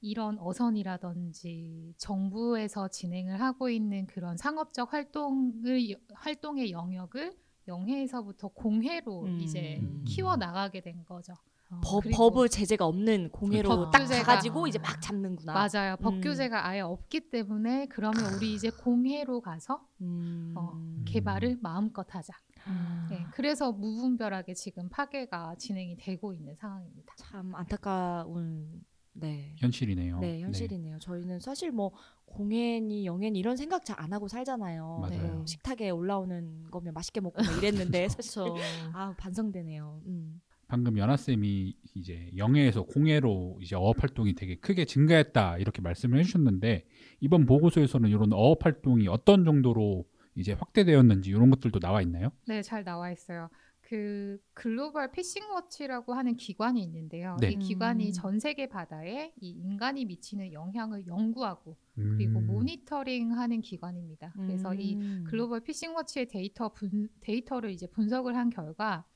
이런 0.00 0.38
어선이라든지 0.40 1.94
정부에서 1.98 2.88
진행을 2.88 3.40
하고 3.40 3.70
있는 3.70 4.08
그런 4.08 4.36
상업적 4.36 4.92
활동을 4.92 5.94
활동의 6.14 6.72
영역을 6.72 7.36
영해에서부터 7.68 8.48
공해로 8.48 9.22
음. 9.24 9.40
이제 9.40 9.78
음. 9.80 10.02
키워 10.06 10.36
나가게 10.36 10.80
된 10.80 11.04
거죠. 11.04 11.34
법, 11.82 12.02
그리고- 12.02 12.30
법의 12.30 12.48
제재가 12.48 12.86
없는 12.86 13.28
공해로 13.30 13.68
법딱 13.68 14.08
가가지고 14.08 14.66
이제 14.68 14.78
막 14.78 15.00
잡는구나. 15.02 15.52
맞아요. 15.52 15.96
법 15.98 16.14
음. 16.14 16.20
규제가 16.22 16.66
아예 16.66 16.80
없기 16.80 17.28
때문에 17.30 17.86
그러면 17.88 18.34
우리 18.34 18.54
이제 18.54 18.70
공해로 18.70 19.42
가서 19.42 19.86
음. 20.00 20.54
어, 20.56 20.72
개발을 21.04 21.58
마음껏 21.60 22.06
하자. 22.14 22.32
아. 22.64 23.06
네, 23.10 23.24
그래서 23.32 23.70
무분별하게 23.72 24.54
지금 24.54 24.88
파괴가 24.88 25.56
진행이 25.56 25.98
되고 25.98 26.32
있는 26.32 26.54
상황입니다. 26.56 27.14
참 27.18 27.54
안타까운 27.54 28.82
네. 29.20 29.54
현실이네요. 29.58 30.20
네, 30.20 30.40
현실이네요. 30.40 30.98
저희는 30.98 31.40
사실 31.40 31.70
뭐 31.72 31.92
공해니 32.24 33.06
영해니 33.06 33.38
이런 33.38 33.56
생각 33.56 33.84
잘 33.84 33.98
안 33.98 34.12
하고 34.12 34.28
살잖아요. 34.28 34.98
맞아요. 35.00 35.38
네, 35.38 35.44
식탁에 35.46 35.90
올라오는 35.90 36.70
거면 36.70 36.94
맛있게 36.94 37.20
먹고 37.20 37.42
뭐 37.42 37.52
이랬는데 37.56 38.08
사실 38.08 38.42
그렇죠. 38.44 38.54
아 38.94 39.14
반성되네요. 39.18 40.02
음. 40.06 40.40
방금 40.68 40.98
연아 40.98 41.16
쌤이 41.16 41.74
이제 41.94 42.30
영해에서 42.36 42.82
공해로 42.82 43.58
이제 43.62 43.74
어업 43.74 44.02
활동이 44.02 44.34
되게 44.34 44.54
크게 44.56 44.84
증가했다 44.84 45.58
이렇게 45.58 45.80
말씀을 45.80 46.18
해주셨는데 46.20 46.84
이번 47.20 47.46
보고서에서는 47.46 48.08
이런 48.10 48.32
어업 48.34 48.64
활동이 48.64 49.08
어떤 49.08 49.44
정도로 49.44 50.04
이제 50.36 50.52
확대되었는지 50.52 51.30
이런 51.30 51.50
것들도 51.50 51.80
나와 51.80 52.02
있나요? 52.02 52.30
네, 52.46 52.62
잘 52.62 52.84
나와 52.84 53.10
있어요. 53.10 53.48
그 53.88 54.38
Global 54.52 55.10
Fishing 55.10 55.50
Watch라고 55.50 56.12
하는 56.12 56.36
기관이 56.36 56.82
있는데요. 56.82 57.38
네. 57.40 57.52
이 57.52 57.56
기관이 57.56 58.08
음. 58.08 58.12
전 58.12 58.38
세계 58.38 58.68
바다에 58.68 59.32
이 59.40 59.48
인간이 59.48 60.04
미치는 60.04 60.52
영향을 60.52 61.06
연구하고 61.06 61.74
그리고 61.94 62.38
음. 62.38 62.46
모니터링하는 62.48 63.62
기관입니다. 63.62 64.34
그래서 64.36 64.74
이 64.74 64.96
음. 64.96 65.24
Global 65.26 65.60
Fishing 65.60 65.94
Watch의 65.96 66.28
데이터 66.28 66.68
분, 66.68 67.08
데이터를 67.20 67.70
이제 67.70 67.86
분석을 67.86 68.36
한 68.36 68.50
결과 68.50 69.06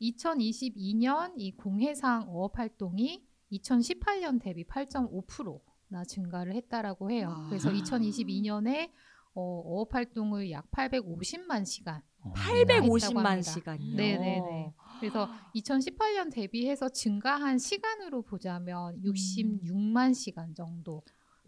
2022년 0.00 1.34
이 1.36 1.52
공해상 1.52 2.26
어업 2.28 2.58
활동이 2.58 3.24
2018년 3.52 4.42
대비 4.42 4.64
8.5%나 4.64 6.04
증가를 6.04 6.54
했다라고 6.54 7.12
해요. 7.12 7.28
와. 7.28 7.46
그래서 7.48 7.70
2022년에 7.70 8.90
어, 9.34 9.62
어업 9.64 9.94
활동을 9.94 10.50
약 10.50 10.68
850만 10.72 11.64
시간. 11.64 12.02
어. 12.24 12.32
850만 12.34 13.24
합니다. 13.24 13.42
시간이요. 13.42 13.96
네네네. 13.96 14.74
그래서 15.00 15.28
2018년 15.54 16.32
대비해서 16.32 16.88
증가한 16.88 17.58
시간으로 17.58 18.22
보자면 18.22 19.00
66만 19.02 20.14
시간 20.14 20.54
정도 20.54 21.02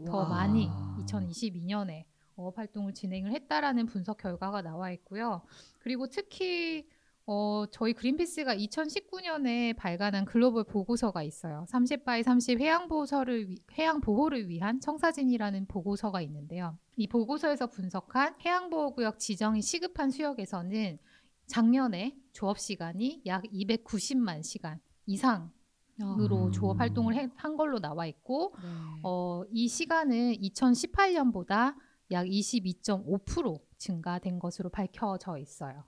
더 0.07 0.19
와. 0.19 0.29
많이 0.29 0.69
아. 0.71 0.97
2022년에 1.01 2.05
어업 2.37 2.59
활동을 2.59 2.95
진행을 2.95 3.33
했다라는 3.33 3.87
분석 3.87 4.19
결과가 4.19 4.63
나와 4.63 4.91
있고요. 4.93 5.43
그리고 5.79 6.07
특히 6.07 6.87
어, 7.27 7.65
저희 7.71 7.93
그린피스가 7.93 8.57
2019년에 8.57 9.77
발간한 9.77 10.25
글로벌 10.25 10.65
보고서가 10.65 11.23
있어요. 11.23 11.65
30 11.71 11.97
by 11.97 12.23
30 12.23 12.61
해양 12.61 12.89
보호서를 12.89 13.49
위- 13.51 13.59
해양 13.79 14.01
보호를 14.01 14.49
위한 14.49 14.81
청사진이라는 14.81 15.67
보고서가 15.67 16.21
있는데요. 16.23 16.77
이 16.97 17.07
보고서에서 17.07 17.69
분석한 17.69 18.35
해양 18.45 18.69
보호 18.71 18.93
구역 18.95 19.19
지정이 19.19 19.63
시급한 19.63 20.11
수역에서는 20.11 20.99
작년에 21.47 22.17
조업 22.33 22.59
시간이 22.59 23.23
약 23.27 23.45
290만 23.45 24.43
시간 24.43 24.81
이상 25.07 25.51
으로 26.01 26.47
음. 26.47 26.51
조업 26.53 26.81
활동을 26.81 27.15
해- 27.15 27.29
한 27.37 27.57
걸로 27.59 27.79
나와 27.79 28.07
있고 28.07 28.55
네. 28.63 28.69
어, 29.03 29.43
이 29.51 29.69
시간은 29.69 30.33
2018년보다 30.37 31.75
약 32.13 32.25
22.5% 32.27 33.61
증가된 33.77 34.39
것으로 34.39 34.71
밝혀져 34.71 35.37
있어요. 35.37 35.85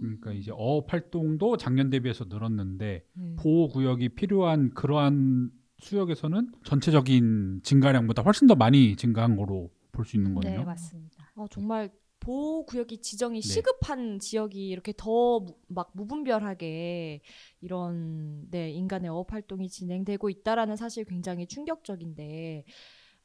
그러니까 0.00 0.32
이제 0.32 0.50
어업 0.54 0.92
활동도 0.92 1.56
작년 1.56 1.90
대비해서 1.90 2.24
늘었는데 2.28 3.04
네. 3.14 3.36
보호 3.36 3.68
구역이 3.68 4.10
필요한 4.10 4.70
그러한 4.74 5.50
수역에서는 5.78 6.52
전체적인 6.64 7.60
증가량보다 7.62 8.22
훨씬 8.22 8.46
더 8.46 8.54
많이 8.54 8.96
증가한 8.96 9.36
거로 9.36 9.70
볼 9.92 10.04
수 10.04 10.16
있는 10.16 10.34
거네요. 10.34 10.60
네, 10.60 10.64
맞습니다. 10.64 11.32
아, 11.34 11.46
정말 11.50 11.90
보호 12.20 12.64
구역이 12.66 12.98
지정이 13.00 13.40
네. 13.40 13.48
시급한 13.48 14.18
지역이 14.18 14.68
이렇게 14.68 14.92
더 14.96 15.46
막 15.68 15.90
무분별하게 15.94 17.20
이런 17.60 18.48
네, 18.50 18.70
인간의 18.70 19.08
어업 19.10 19.32
활동이 19.32 19.68
진행되고 19.68 20.28
있다라는 20.30 20.76
사실 20.76 21.04
굉장히 21.04 21.46
충격적인데 21.46 22.64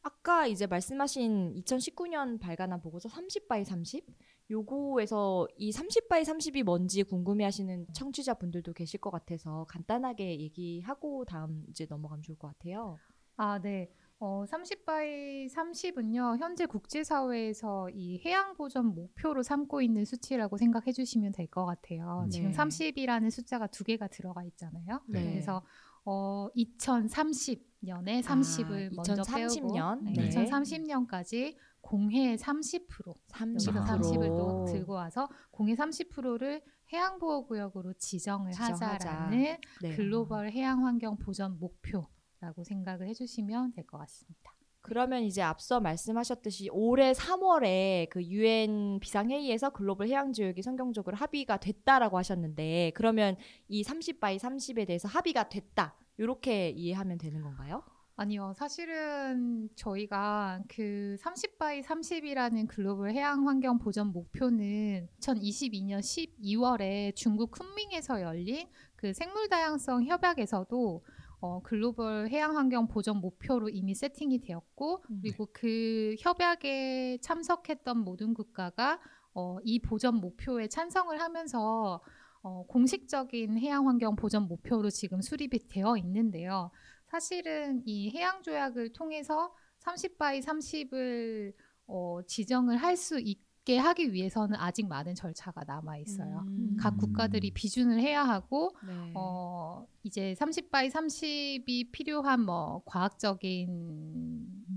아까 0.01 0.47
이제 0.47 0.67
말씀하신 0.67 1.53
2019년 1.55 2.39
발간한 2.39 2.81
보고서 2.81 3.07
30 3.09 3.47
by 3.47 3.63
30 3.65 4.05
요거에서 4.49 5.47
이 5.57 5.71
30 5.71 5.97
by 5.97 6.23
30이 6.23 6.63
뭔지 6.63 7.03
궁금해하시는 7.03 7.87
청취자분들도 7.93 8.73
계실 8.73 8.99
것 8.99 9.09
같아서 9.09 9.65
간단하게 9.69 10.39
얘기하고 10.39 11.25
다음 11.25 11.63
이제 11.69 11.85
넘어가면 11.89 12.21
좋을 12.23 12.37
것 12.37 12.47
같아요. 12.49 12.97
아, 13.37 13.59
네. 13.59 13.89
어, 14.19 14.45
30 14.47 14.98
by 14.98 15.49
30은요, 15.49 16.37
현재 16.39 16.65
국제사회에서 16.65 17.89
이 17.89 18.21
해양 18.23 18.55
보전 18.55 18.93
목표로 18.93 19.43
삼고 19.43 19.81
있는 19.81 20.05
수치라고 20.05 20.57
생각해 20.57 20.91
주시면 20.93 21.33
될 21.33 21.47
것 21.47 21.65
같아요. 21.65 22.25
지금 22.31 22.51
네. 22.51 22.55
30이라는 22.57 23.31
숫자가 23.31 23.67
두 23.67 23.83
개가 23.83 24.07
들어가 24.07 24.43
있잖아요. 24.45 25.01
네. 25.07 25.31
그래서 25.31 25.61
어, 26.05 26.47
2030년에 26.55 28.21
30을 28.23 28.93
먼저 28.95 29.15
2030년? 29.15 30.05
빼고 30.05 30.21
네. 30.21 30.29
2030년까지 30.29 31.55
공해 31.83 32.35
30% 32.37 32.87
30%. 33.27 33.67
여기서 33.67 33.83
30을 33.83 34.27
또 34.37 34.65
들고 34.65 34.93
와서 34.93 35.27
공해 35.51 35.75
30%를 35.75 36.63
해양보호구역으로 36.91 37.93
지정을 37.93 38.51
지정하자. 38.51 38.87
하자라는 38.93 39.57
네. 39.81 39.95
글로벌 39.95 40.49
해양 40.51 40.85
환경 40.85 41.17
보전 41.17 41.59
목표라고 41.59 42.63
생각을 42.63 43.07
해주시면 43.09 43.73
될 43.73 43.85
것 43.85 43.97
같습니다. 43.99 44.53
그러면 44.81 45.23
이제 45.23 45.41
앞서 45.41 45.79
말씀하셨듯이 45.79 46.69
올해 46.71 47.13
3월에 47.13 48.09
그 48.09 48.23
유엔 48.25 48.99
비상회의에서 48.99 49.69
글로벌 49.71 50.07
해양 50.07 50.33
지역이 50.33 50.61
성경적으로 50.61 51.15
합의가 51.15 51.57
됐다라고 51.57 52.17
하셨는데 52.17 52.91
그러면 52.95 53.37
이 53.69 53.83
30 53.83 54.19
by 54.19 54.37
30에 54.37 54.85
대해서 54.87 55.07
합의가 55.07 55.47
됐다. 55.49 55.95
이렇게 56.17 56.69
이해하면 56.69 57.17
되는 57.17 57.41
건가요? 57.41 57.83
아니요, 58.15 58.53
사실은 58.55 59.69
저희가 59.75 60.61
그 60.67 61.15
30 61.19 61.51
by 61.51 61.83
30이라는 61.83 62.67
글로벌 62.67 63.11
해양 63.11 63.47
환경 63.47 63.79
보전 63.79 64.11
목표는 64.11 65.07
2022년 65.19 65.99
12월에 65.99 67.15
중국 67.15 67.51
쿤밍에서 67.51 68.21
열린 68.21 68.67
그 68.95 69.13
생물 69.13 69.49
다양성 69.49 70.05
협약에서도 70.05 71.03
어, 71.41 71.61
글로벌 71.63 72.29
해양 72.29 72.55
환경 72.55 72.87
보전 72.87 73.17
목표로 73.17 73.67
이미 73.69 73.95
세팅이 73.95 74.41
되었고 74.41 75.03
음. 75.09 75.19
그리고 75.21 75.49
그 75.51 76.15
협약에 76.19 77.17
참석했던 77.21 77.97
모든 77.97 78.33
국가가 78.33 78.99
어, 79.33 79.57
이 79.63 79.79
보전 79.79 80.21
목표에 80.21 80.67
찬성을 80.67 81.19
하면서 81.19 81.99
어, 82.43 82.65
공식적인 82.67 83.57
해양 83.57 83.87
환경 83.87 84.15
보전 84.15 84.47
목표로 84.47 84.89
지금 84.89 85.21
수립이 85.21 85.67
되어 85.67 85.97
있는데요. 85.97 86.71
사실은 87.13 87.83
이 87.85 88.09
해양 88.09 88.41
조약을 88.41 88.91
통해서 88.93 89.53
30 89.79 90.17
by 90.17 90.41
30을 90.41 91.53
어, 91.85 92.21
지정을 92.25 92.77
할 92.77 92.97
수 92.97 93.19
있게 93.19 93.77
하기 93.77 94.13
위해서는 94.13 94.55
아직 94.57 94.87
많은 94.87 95.13
절차가 95.13 95.63
남아 95.65 95.97
있어요. 95.99 96.43
음. 96.47 96.75
각 96.79 96.97
국가들이 96.97 97.51
비준을 97.51 97.99
해야 97.99 98.23
하고 98.23 98.75
네. 98.81 99.11
어 99.15 99.85
이제 100.05 100.35
30 100.35 100.69
by 100.69 100.89
30이 100.89 101.91
필요한 101.91 102.41
뭐 102.41 102.81
과학적인 102.85 103.69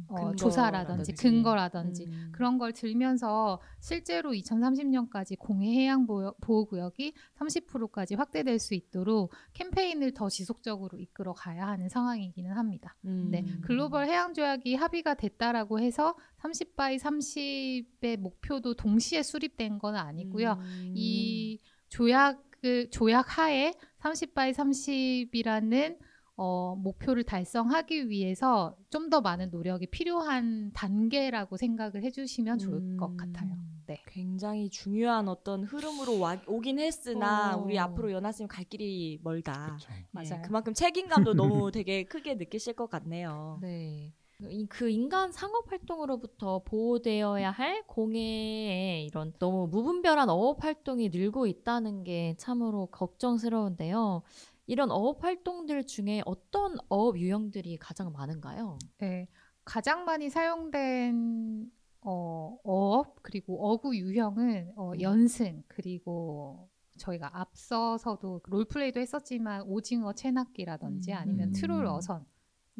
어, 0.08 0.14
근거라든지. 0.14 0.36
조사라든지 0.40 1.12
근거라든지 1.14 2.04
음. 2.04 2.28
그런 2.32 2.58
걸 2.58 2.72
들면서 2.72 3.60
실제로 3.80 4.30
2030년까지 4.32 5.36
공해 5.36 5.68
해양 5.72 6.06
보호- 6.06 6.32
보호 6.40 6.64
구역이 6.66 7.12
30%까지 7.40 8.14
확대될 8.14 8.60
수 8.60 8.74
있도록 8.74 9.32
캠페인을 9.52 10.14
더 10.14 10.28
지속적으로 10.28 10.96
이끌어 10.98 11.32
가야 11.32 11.66
하는 11.66 11.88
상황이기는 11.88 12.52
합니다. 12.52 12.94
음. 13.04 13.28
네, 13.32 13.44
글로벌 13.62 14.06
해양 14.06 14.32
조약이 14.32 14.76
합의가 14.76 15.14
됐다라고 15.14 15.80
해서 15.80 16.14
30 16.38 16.76
by 16.76 16.98
30의 16.98 18.16
목표도 18.18 18.74
동시에 18.74 19.24
수립된 19.24 19.78
건 19.80 19.96
아니고요. 19.96 20.52
음. 20.60 20.92
이 20.94 21.58
조약을 21.88 22.90
조약 22.90 23.38
하에 23.38 23.72
30 24.06 24.34
by 24.34 24.52
30이라는 24.52 25.98
어, 26.36 26.76
목표를 26.76 27.24
달성하기 27.24 28.08
위해서 28.08 28.76
좀 28.90 29.10
더 29.10 29.20
많은 29.20 29.50
노력이 29.50 29.86
필요한 29.86 30.70
단계라고 30.72 31.56
생각을 31.56 32.02
해주시면 32.04 32.58
좋을 32.58 32.96
것 32.96 33.10
음. 33.10 33.16
같아요. 33.16 33.56
네. 33.86 34.02
굉장히 34.08 34.68
중요한 34.68 35.28
어떤 35.28 35.62
흐름으로 35.64 36.18
와, 36.18 36.36
오긴 36.46 36.78
했으나 36.80 37.56
어. 37.56 37.62
우리 37.62 37.78
앞으로 37.78 38.10
연하쌤 38.12 38.48
갈 38.48 38.64
길이 38.64 39.20
멀다. 39.22 39.76
네, 39.88 40.06
맞아요. 40.10 40.42
그만큼 40.44 40.74
책임감도 40.74 41.34
너무 41.34 41.70
되게 41.70 42.02
크게 42.04 42.34
느끼실 42.34 42.74
것 42.74 42.90
같네요. 42.90 43.58
네. 43.62 44.12
이- 44.42 44.66
그 44.66 44.90
인간 44.90 45.32
상업 45.32 45.70
활동으로부터 45.72 46.62
보호되어야 46.64 47.50
할 47.50 47.86
공해의 47.86 49.06
이런 49.06 49.32
너무 49.38 49.66
무분별한 49.68 50.28
어업 50.28 50.62
활동이 50.62 51.08
늘고 51.08 51.46
있다는 51.46 52.04
게 52.04 52.34
참으로 52.36 52.86
걱정스러운데요. 52.86 54.22
이런 54.66 54.90
어업 54.90 55.24
활동들 55.24 55.86
중에 55.86 56.22
어떤 56.26 56.76
어업 56.88 57.18
유형들이 57.18 57.78
가장 57.78 58.12
많은가요? 58.12 58.78
네, 58.98 59.28
가장 59.64 60.04
많이 60.04 60.28
사용된 60.28 61.70
어, 62.02 62.58
어업 62.62 63.22
그리고 63.22 63.72
어구 63.72 63.96
유형은 63.96 64.72
어, 64.76 64.92
음. 64.92 65.00
연승 65.00 65.62
그리고 65.66 66.68
저희가 66.98 67.30
앞서서도 67.40 68.42
롤플레이도 68.44 69.00
했었지만 69.00 69.62
오징어 69.62 70.12
채낚기라든지 70.12 71.12
아니면 71.14 71.48
음. 71.48 71.52
트롤 71.52 71.86
어선이 71.86 72.24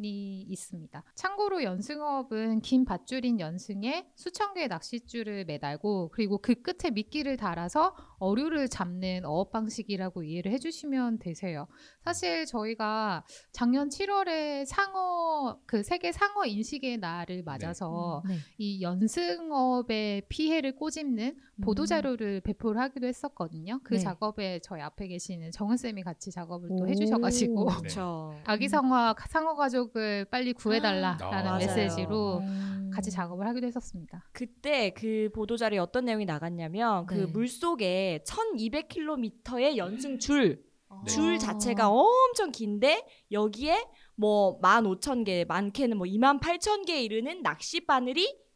있습니다. 0.05 1.03
참고로 1.15 1.63
연승어업은 1.63 2.61
긴 2.61 2.85
밧줄인 2.85 3.39
연승에 3.39 4.07
수천 4.15 4.53
개의 4.53 4.67
낚싯줄을 4.67 5.45
매달고 5.45 6.11
그리고 6.13 6.37
그 6.37 6.55
끝에 6.61 6.91
미끼를 6.91 7.37
달아서 7.37 7.95
어류를 8.19 8.67
잡는 8.67 9.25
어업 9.25 9.51
방식이라고 9.51 10.23
이해를 10.23 10.51
해주시면 10.53 11.19
되세요. 11.19 11.67
사실 12.03 12.45
저희가 12.45 13.25
작년 13.51 13.89
7월에 13.89 14.65
상어 14.65 15.59
그 15.65 15.83
세계 15.83 16.11
상어 16.11 16.45
인식의 16.45 16.97
날을 16.97 17.43
맞아서 17.43 18.23
네. 18.27 18.35
이 18.57 18.81
연승업의 18.81 20.23
피해를 20.29 20.75
꼬집는 20.75 21.37
보도 21.63 21.85
자료를 21.85 22.41
배포를 22.41 22.79
하기도 22.81 23.07
했었거든요. 23.07 23.79
그 23.83 23.95
네. 23.95 23.99
작업에 23.99 24.59
저희 24.59 24.81
앞에 24.81 25.07
계시는 25.07 25.51
정은 25.51 25.77
쌤이 25.77 26.03
같이 26.03 26.31
작업을 26.31 26.69
또 26.69 26.83
오. 26.83 26.87
해주셔가지고 26.87 27.69
네. 27.83 28.43
아기 28.45 28.67
상어 28.67 29.15
상어 29.27 29.55
가족 29.55 29.86
을 29.95 30.25
빨리 30.25 30.53
구해달라라는 30.53 31.51
아, 31.51 31.57
메시지로 31.57 32.39
음. 32.39 32.91
같이 32.93 33.11
작업을 33.11 33.47
하기도 33.47 33.67
했었습니다. 33.67 34.27
그때 34.31 34.91
그 34.91 35.29
보도 35.33 35.57
자료에 35.57 35.79
어떤 35.79 36.05
내용이 36.05 36.25
나갔냐면 36.25 37.05
그 37.05 37.15
네. 37.15 37.25
물속에 37.25 38.23
1200km의 38.25 39.77
연승 39.77 40.19
줄, 40.19 40.63
네. 41.05 41.11
줄 41.11 41.37
자체가 41.37 41.89
엄청 41.89 42.51
긴데 42.51 43.05
여기에 43.31 43.85
뭐 44.15 44.59
15,000개, 44.61 45.47
많게는 45.47 45.97
뭐 45.97 46.07
28,000개에 46.07 47.03
이르는 47.03 47.43
낚시 47.43 47.85
바늘이 47.85 48.46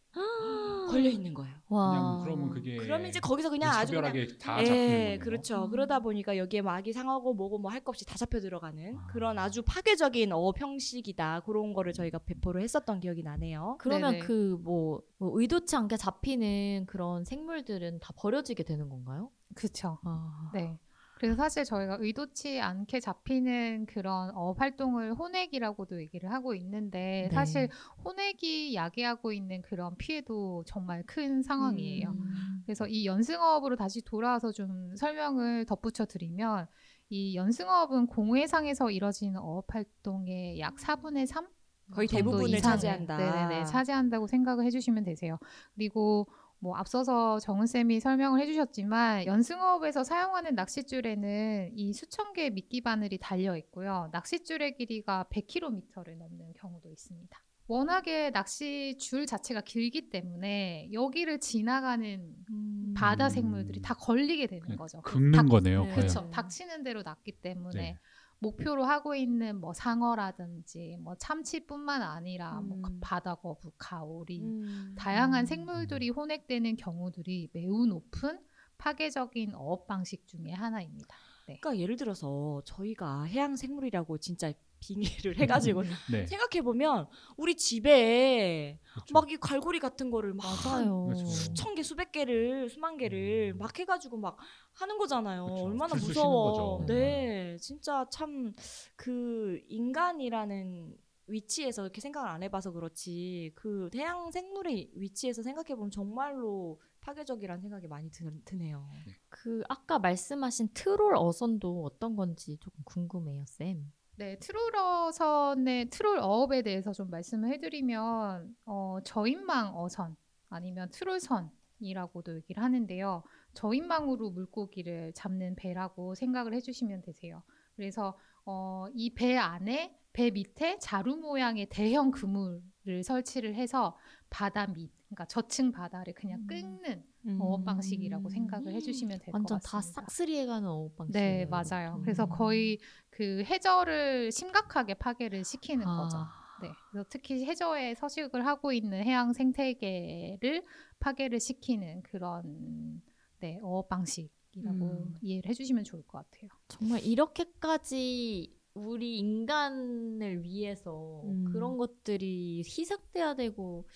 걸려 0.89 1.09
있는 1.09 1.33
거예요. 1.33 1.53
와. 1.69 1.89
그냥 1.91 2.23
그러면 2.23 2.49
그게 2.49 2.75
그러면 2.77 3.07
이제 3.07 3.19
거기서 3.19 3.49
그냥 3.49 3.71
아주 3.73 3.93
그냥 3.93 4.13
다 4.39 4.59
예, 4.61 4.65
잡히는. 4.65 5.19
그렇죠. 5.19 5.69
그러다 5.69 5.99
보니까 5.99 6.35
여기에 6.37 6.61
뭐 6.61 6.73
아기 6.73 6.91
상하고 6.91 7.33
뭐고 7.33 7.57
뭐 7.59 7.71
할 7.71 7.81
것 7.83 7.91
없이 7.91 8.05
다 8.05 8.17
잡혀 8.17 8.39
들어가는 8.41 8.95
아. 8.97 9.07
그런 9.07 9.39
아주 9.39 9.61
파괴적인 9.63 10.31
어업 10.33 10.59
형식이다. 10.59 11.41
그런 11.45 11.73
거를 11.73 11.93
저희가 11.93 12.19
배포를 12.19 12.61
했었던 12.61 12.99
기억이 12.99 13.23
나네요. 13.23 13.77
그러면 13.79 14.11
네네. 14.13 14.25
그 14.25 14.57
뭐 14.61 15.01
의도치 15.19 15.75
않게 15.75 15.97
잡히는 15.97 16.85
그런 16.87 17.23
생물들은 17.23 17.99
다 17.99 18.13
버려지게 18.17 18.63
되는 18.63 18.89
건가요? 18.89 19.29
그렇죠. 19.55 19.97
아. 20.03 20.49
네. 20.53 20.77
그래서 21.21 21.35
사실 21.35 21.63
저희가 21.65 21.97
의도치 21.99 22.59
않게 22.59 22.99
잡히는 22.99 23.85
그런 23.85 24.31
어업 24.31 24.59
활동을 24.59 25.13
혼액이라고도 25.13 26.01
얘기를 26.01 26.31
하고 26.31 26.55
있는데 26.55 27.27
네. 27.29 27.35
사실 27.35 27.69
혼액이 28.03 28.73
야기하고 28.73 29.31
있는 29.31 29.61
그런 29.61 29.95
피해도 29.97 30.63
정말 30.65 31.03
큰 31.05 31.43
상황이에요. 31.43 32.09
음. 32.09 32.63
그래서 32.65 32.87
이 32.87 33.05
연승어업으로 33.05 33.75
다시 33.75 34.01
돌아와서 34.01 34.51
좀 34.51 34.95
설명을 34.95 35.65
덧붙여 35.65 36.05
드리면 36.05 36.65
이 37.09 37.35
연승어업은 37.35 38.07
공해상에서 38.07 38.89
이뤄지는 38.89 39.39
어업 39.41 39.75
활동의 39.75 40.59
약 40.59 40.77
4분의 40.77 41.27
3 41.27 41.47
거의 41.91 42.07
대부분을 42.07 42.57
이상을, 42.57 42.61
차지한다. 42.61 43.17
네네네, 43.17 43.65
차지한다고 43.65 44.25
생각을 44.25 44.65
해주시면 44.65 45.03
되세요. 45.03 45.37
그리고 45.75 46.25
뭐 46.63 46.75
앞서서 46.75 47.39
정은 47.39 47.65
쌤이 47.65 47.99
설명을 47.99 48.39
해주셨지만 48.39 49.25
연승어업에서 49.25 50.03
사용하는 50.03 50.53
낚싯줄에는 50.53 51.71
이 51.75 51.91
수천 51.91 52.33
개의 52.33 52.51
미끼 52.51 52.81
바늘이 52.81 53.17
달려 53.17 53.57
있고요. 53.57 54.09
낚싯줄의 54.13 54.75
길이가 54.77 55.25
100km를 55.31 56.17
넘는 56.17 56.53
경우도 56.53 56.87
있습니다. 56.89 57.43
워낙에 57.67 58.29
낚싯줄 58.29 59.25
자체가 59.25 59.61
길기 59.61 60.09
때문에 60.11 60.89
여기를 60.93 61.39
지나가는 61.39 62.35
음. 62.51 62.93
바다 62.95 63.29
생물들이 63.29 63.81
다 63.81 63.95
걸리게 63.95 64.45
되는 64.45 64.61
그냥 64.61 64.77
거죠. 64.77 65.01
긁는 65.01 65.31
닭- 65.31 65.47
거네요. 65.49 65.85
네. 65.85 65.95
그렇죠. 65.95 66.29
닥치는 66.29 66.83
대로 66.83 67.01
낚기 67.01 67.31
때문에 67.31 67.81
네. 67.81 67.97
목표로 68.41 68.83
하고 68.83 69.13
있는 69.13 69.59
뭐 69.59 69.71
상어라든지 69.73 70.97
뭐 70.99 71.15
참치뿐만 71.15 72.01
아니라 72.01 72.59
뭐 72.61 72.77
음. 72.89 72.99
바다거북, 72.99 73.75
가오리 73.77 74.41
음. 74.41 74.95
다양한 74.97 75.45
생물들이 75.45 76.09
혼액되는 76.09 76.75
경우들이 76.75 77.49
매우 77.53 77.85
높은 77.85 78.39
파괴적인 78.79 79.53
어업 79.53 79.85
방식 79.85 80.27
중에 80.27 80.51
하나입니다. 80.51 81.15
그러니까 81.45 81.77
예를 81.77 81.97
들어서 81.97 82.61
저희가 82.65 83.23
해양 83.23 83.55
생물이라고 83.55 84.17
진짜 84.17 84.51
빙의를 84.81 85.37
해가지고 85.39 85.81
네. 86.11 86.25
생각해 86.27 86.61
보면 86.63 87.07
우리 87.37 87.55
집에 87.55 88.79
그렇죠. 88.93 89.13
막 89.13 89.29
이 89.31 89.37
갈고리 89.37 89.79
같은 89.79 90.09
거를 90.11 90.33
막 90.33 90.43
맞아요. 90.65 91.05
그렇죠. 91.05 91.25
수천 91.25 91.75
개, 91.75 91.83
수백 91.83 92.11
개를, 92.11 92.69
수만 92.69 92.97
개를 92.97 93.53
음. 93.55 93.57
막 93.59 93.77
해가지고 93.79 94.17
막 94.17 94.37
하는 94.73 94.97
거잖아요. 94.97 95.45
그쵸. 95.45 95.63
얼마나 95.65 95.95
무서워. 95.95 96.51
거죠. 96.79 96.85
네, 96.93 97.55
진짜 97.59 98.05
참 98.11 98.53
그 98.97 99.59
인간이라는 99.69 100.95
위치에서 101.27 101.83
이렇게 101.83 102.01
생각을 102.01 102.27
안 102.29 102.43
해봐서 102.43 102.71
그렇지 102.71 103.51
그 103.55 103.89
해양 103.95 104.31
생물의 104.31 104.91
위치에서 104.95 105.43
생각해 105.43 105.75
보면 105.75 105.91
정말로 105.91 106.81
파괴적이라는 106.99 107.61
생각이 107.61 107.87
많이 107.87 108.09
드, 108.11 108.29
드네요. 108.43 108.85
그 109.29 109.63
아까 109.69 109.97
말씀하신 109.99 110.69
트롤 110.73 111.15
어선도 111.15 111.83
어떤 111.85 112.15
건지 112.15 112.57
조금 112.59 112.83
궁금해요, 112.83 113.45
쌤. 113.47 113.91
네, 114.21 114.37
트롤 114.37 114.75
어선의 114.75 115.89
트롤 115.89 116.19
어업에 116.19 116.61
대해서 116.61 116.91
좀 116.93 117.09
말씀을 117.09 117.51
해드리면 117.53 118.55
어, 118.65 118.99
저인망 119.03 119.75
어선 119.75 120.15
아니면 120.47 120.89
트롤선이라고도 120.91 122.35
얘기를 122.35 122.61
하는데요. 122.61 123.23
저인망으로 123.55 124.29
물고기를 124.29 125.13
잡는 125.13 125.55
배라고 125.55 126.13
생각을 126.13 126.53
해주시면 126.53 127.01
되세요. 127.01 127.41
그래서 127.75 128.15
어, 128.45 128.85
이 128.93 129.09
배 129.15 129.37
안에 129.37 129.97
배 130.13 130.29
밑에 130.29 130.77
자루 130.77 131.15
모양의 131.17 131.69
대형 131.69 132.11
그물을 132.11 133.03
설치를 133.03 133.55
해서 133.55 133.97
바다 134.29 134.67
밑, 134.67 134.91
그러니까 135.07 135.25
저층 135.25 135.71
바다를 135.71 136.13
그냥 136.13 136.41
음. 136.41 136.47
긁는 136.47 137.03
음. 137.27 137.41
어업 137.41 137.63
방식이라고 137.65 138.29
생각을 138.29 138.73
해주시면 138.73 139.19
될것 139.19 139.33
완전 139.33 139.59
같습니다. 139.59 140.01
다 140.01 140.01
싹쓸이해가는 140.01 140.67
어업 140.67 140.95
방식. 140.95 141.13
네, 141.13 141.45
맞아요. 141.45 141.99
그래서 142.03 142.25
거의 142.27 142.79
그 143.11 143.43
해저를 143.43 144.31
심각하게 144.31 144.95
파괴를 144.95 145.43
시키는 145.43 145.85
거죠. 145.85 146.17
아, 146.17 146.31
네. 146.61 146.69
그래서 146.89 147.05
특히 147.09 147.45
해저에 147.45 147.93
서식을 147.95 148.45
하고 148.47 148.71
있는 148.71 149.03
해양 149.03 149.33
생태계를 149.33 150.63
파괴를 150.99 151.39
시키는 151.39 152.01
그런 152.03 153.01
네, 153.39 153.59
어업 153.61 153.89
방식이라고 153.89 154.85
음. 154.85 155.15
이해를 155.21 155.49
해주시면 155.49 155.83
좋을 155.83 156.03
것 156.03 156.19
같아요. 156.19 156.49
정말 156.69 157.03
이렇게까지 157.03 158.55
우리 158.73 159.17
인간을 159.17 160.43
위해서 160.43 161.21
음. 161.25 161.45
그런 161.51 161.77
것들이 161.77 162.63
희석돼야 162.65 163.35
되고 163.35 163.87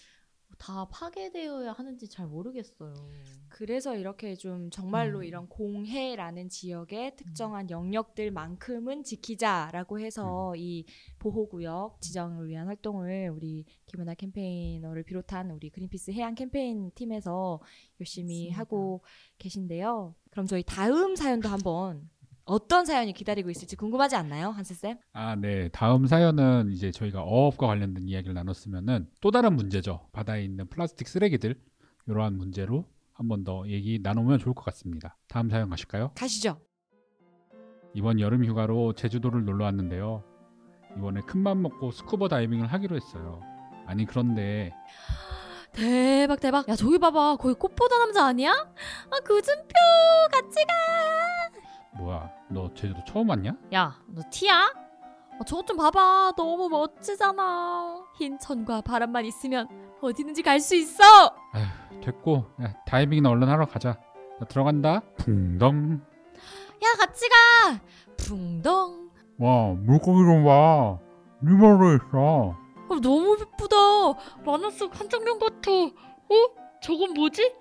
다 0.58 0.88
파괴되어야 0.90 1.74
하는지 1.74 2.08
잘 2.08 2.28
모르겠어요. 2.28 2.94
그래서 3.50 3.96
이렇게 3.96 4.36
좀 4.36 4.70
정말로 4.70 5.20
음. 5.20 5.24
이런 5.24 5.48
공해라는 5.48 6.50
지역의 6.50 7.16
특정한 7.16 7.70
영역들만큼은 7.70 9.04
지키자라고 9.04 10.00
해서 10.00 10.52
음. 10.52 10.56
이 10.58 10.86
보호구역 11.20 12.02
지정을 12.02 12.50
위한 12.50 12.68
활동을 12.68 13.30
우리 13.34 13.66
김은아 13.86 14.16
캠페이너를 14.16 15.04
비롯한 15.04 15.52
우리 15.52 15.70
그린피스 15.70 16.12
해양 16.12 16.36
캠페인 16.36 16.92
팀에서 16.92 17.60
열심히 18.00 18.50
맞습니다. 18.50 18.60
하고 18.60 19.02
계신데요. 19.38 20.16
그럼 20.32 20.48
저희 20.48 20.64
다음 20.64 21.16
사연도 21.16 21.48
한번 21.48 22.10
어떤 22.46 22.86
사연이 22.86 23.12
기다리고 23.12 23.50
있을지 23.50 23.76
궁금하지 23.76 24.16
않나요, 24.16 24.50
한세 24.50 24.76
쌤? 24.76 24.98
아, 25.14 25.36
네. 25.36 25.68
다음 25.70 26.06
사연은 26.06 26.70
이제 26.72 26.92
저희가 26.92 27.24
어업과 27.24 27.66
관련된 27.66 28.08
이야기를 28.08 28.36
나눴으면은 28.36 29.08
또 29.20 29.32
다른 29.32 29.56
문제죠. 29.56 30.08
바다에 30.12 30.44
있는 30.44 30.68
플라스틱 30.68 31.08
쓰레기들 31.08 31.60
이러한 32.08 32.38
문제로 32.38 32.86
한 33.14 33.28
번 33.30 33.44
더 33.44 33.64
얘기 33.68 34.00
나누면 34.04 34.40
좋을 34.40 34.54
것 34.54 34.64
같습니다. 34.66 35.18
다음 35.28 35.50
사연 35.50 35.70
가실까요? 35.70 36.12
가시죠. 36.16 36.60
이번 37.94 38.20
여름 38.20 38.44
휴가로 38.46 38.94
제주도를 38.94 39.46
놀러 39.46 39.64
왔는데요. 39.66 40.22
이번에 40.98 41.22
큰맘 41.22 41.62
먹고 41.62 41.92
스쿠버 41.92 42.28
다이빙을 42.28 42.68
하기로 42.68 42.96
했어요. 42.96 43.42
아니 43.88 44.06
그런데 44.06 44.72
대박 45.72 46.40
대박. 46.42 46.68
야 46.68 46.76
저기 46.76 47.00
봐봐. 47.00 47.38
거기 47.38 47.54
꽃보다 47.56 47.98
남자 47.98 48.26
아니야? 48.26 48.52
아 48.52 49.20
구준표 49.26 49.74
같이 50.32 50.66
가. 50.66 50.74
뭐야? 51.98 52.30
너 52.50 52.74
제주도 52.74 53.04
처음 53.06 53.30
왔냐? 53.30 53.56
야 53.74 53.96
너 54.08 54.22
티야? 54.32 54.56
아, 55.38 55.44
저것 55.46 55.68
좀 55.68 55.76
봐봐. 55.78 56.34
너무 56.38 56.70
멋지잖아. 56.70 58.04
흰 58.18 58.38
천과 58.40 58.82
바람만 58.82 59.26
있으면 59.26 59.68
어디든지 60.02 60.42
갈 60.44 60.60
수 60.62 60.76
있어. 60.76 61.04
됐고 62.02 62.46
야, 62.62 62.74
다이빙이나 62.86 63.30
얼른 63.30 63.48
하러 63.50 63.66
가자. 63.66 63.98
나 64.40 64.46
들어간다. 64.48 65.02
붕덩. 65.18 66.02
야 66.84 66.88
같이 67.00 67.26
가. 67.30 67.80
붕덩. 68.18 69.10
와 69.40 69.74
물고기 69.74 70.24
좀 70.24 70.46
봐. 70.46 70.98
리버로 71.42 71.96
있어. 71.96 72.56
어, 72.88 72.96
너무 73.02 73.36
예쁘다. 73.40 73.76
만화 74.46 74.70
속 74.70 74.98
한장면 74.98 75.38
같아. 75.40 75.72
어? 75.72 76.34
저건 76.82 77.14
뭐지? 77.14 77.54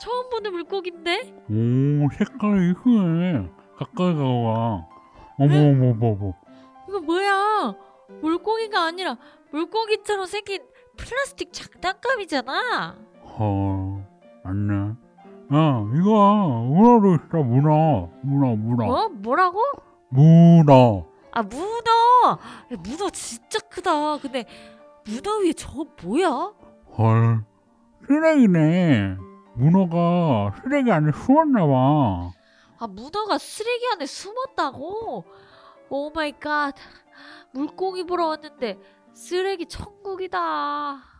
처음 0.00 0.28
보는 0.30 0.52
물고기인데? 0.52 1.34
오 1.48 2.10
색깔이 2.18 2.70
이쁘네. 2.72 3.48
가까이 3.84 4.14
가봐. 4.14 4.22
어머 4.22 4.88
어머 5.38 5.90
어머 5.90 6.06
어머. 6.08 6.32
이거 6.88 7.00
뭐야? 7.00 7.74
물고기가 8.20 8.84
아니라 8.84 9.16
물고기처럼 9.50 10.26
생긴 10.26 10.62
플라스틱 10.96 11.52
장난감이잖아. 11.52 12.96
헐 13.38 14.04
맞네. 14.44 14.74
야 15.54 15.84
이거 15.94 16.64
문어도 16.68 17.14
있어 17.14 17.42
문어. 17.42 18.08
문어 18.22 18.56
문어. 18.56 18.84
어? 18.86 19.08
뭐라고? 19.08 19.60
문어. 20.10 21.06
아 21.32 21.42
문어. 21.42 22.30
야, 22.72 22.76
문어 22.82 23.10
진짜 23.10 23.58
크다. 23.70 24.18
근데 24.18 24.44
문어 25.06 25.38
위에 25.38 25.52
저거 25.54 25.86
뭐야? 26.02 26.52
헐 26.98 27.44
쓰레기네. 28.06 29.16
문어가 29.54 30.52
쓰레기 30.62 30.90
안에 30.92 31.10
숨었나 31.12 31.66
봐. 31.66 32.30
아 32.82 32.88
문어가 32.88 33.38
쓰레기 33.38 33.86
안에 33.92 34.06
숨었다고? 34.06 35.24
Oh 35.88 36.10
my 36.10 36.32
god. 36.32 36.74
물고기 37.52 38.02
보러 38.02 38.26
왔는데 38.26 38.76
쓰레기 39.12 39.66
천국이다. 39.66 41.11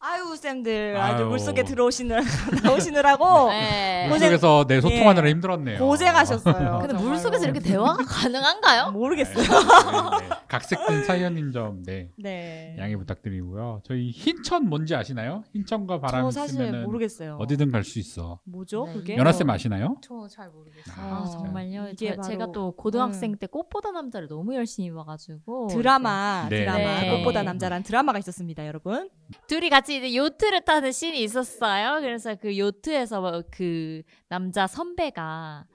아유 0.00 0.36
쌤들 0.36 0.96
아주 0.96 1.22
아유. 1.24 1.28
물속에 1.28 1.64
들어오시느라 1.64 2.22
나오시느라고 2.62 3.48
네. 3.50 4.06
고생- 4.08 4.28
물속에서 4.30 4.64
내 4.68 4.80
소통하느라 4.80 5.26
예. 5.26 5.30
힘들었네요. 5.32 5.78
고생하셨어요. 5.80 6.54
근데 6.78 6.88
정말로. 6.94 7.08
물속에서 7.08 7.44
이렇게 7.44 7.58
대화가 7.58 7.96
가능한가요? 8.06 8.92
모르겠어요. 8.92 9.42
네, 9.42 10.28
네. 10.28 10.34
각색된 10.46 11.02
사연인 11.02 11.50
점 11.50 11.82
네. 11.82 12.10
네. 12.16 12.76
양해 12.78 12.96
부탁드리고요. 12.96 13.80
저희 13.84 14.10
흰천 14.12 14.68
뭔지 14.68 14.94
아시나요? 14.94 15.42
흰천과 15.52 15.98
바람 16.00 16.28
있으면 16.28 16.84
모르겠어요. 16.84 17.36
어디든 17.40 17.72
갈 17.72 17.82
수 17.82 17.98
있어. 17.98 18.38
뭐죠? 18.44 18.84
네. 18.86 18.92
그게? 18.94 19.16
연하 19.16 19.32
쌤 19.32 19.50
아시나요? 19.50 19.96
저 20.02 20.28
잘 20.28 20.48
모르겠어요. 20.50 20.94
아, 21.06 21.22
어, 21.22 21.24
정말요. 21.30 21.88
이게 21.88 21.96
제, 21.96 22.16
제가 22.22 22.38
바로- 22.46 22.52
또 22.52 22.72
고등학생 22.72 23.32
음. 23.32 23.36
때 23.38 23.46
꽃보다 23.48 23.90
남자를 23.90 24.28
너무 24.28 24.54
열심히 24.54 24.92
봐가지고 24.92 25.68
드라마, 25.68 26.46
네. 26.50 26.60
드라마, 26.60 26.78
네. 27.00 27.16
꽃보다 27.18 27.42
남자란 27.42 27.82
드라마 27.82 28.12
가 28.12 28.18
있었습니다, 28.18 28.64
여러분. 28.66 29.08
둘이 29.46 29.68
같이 29.70 29.87
이제 29.96 30.14
요트를 30.14 30.64
타는 30.64 30.92
씬이 30.92 31.22
있었어요. 31.22 32.00
그래서 32.00 32.34
그 32.34 32.56
요트에서 32.56 33.42
그 33.50 34.02
남자 34.28 34.66
선배가 34.66 35.66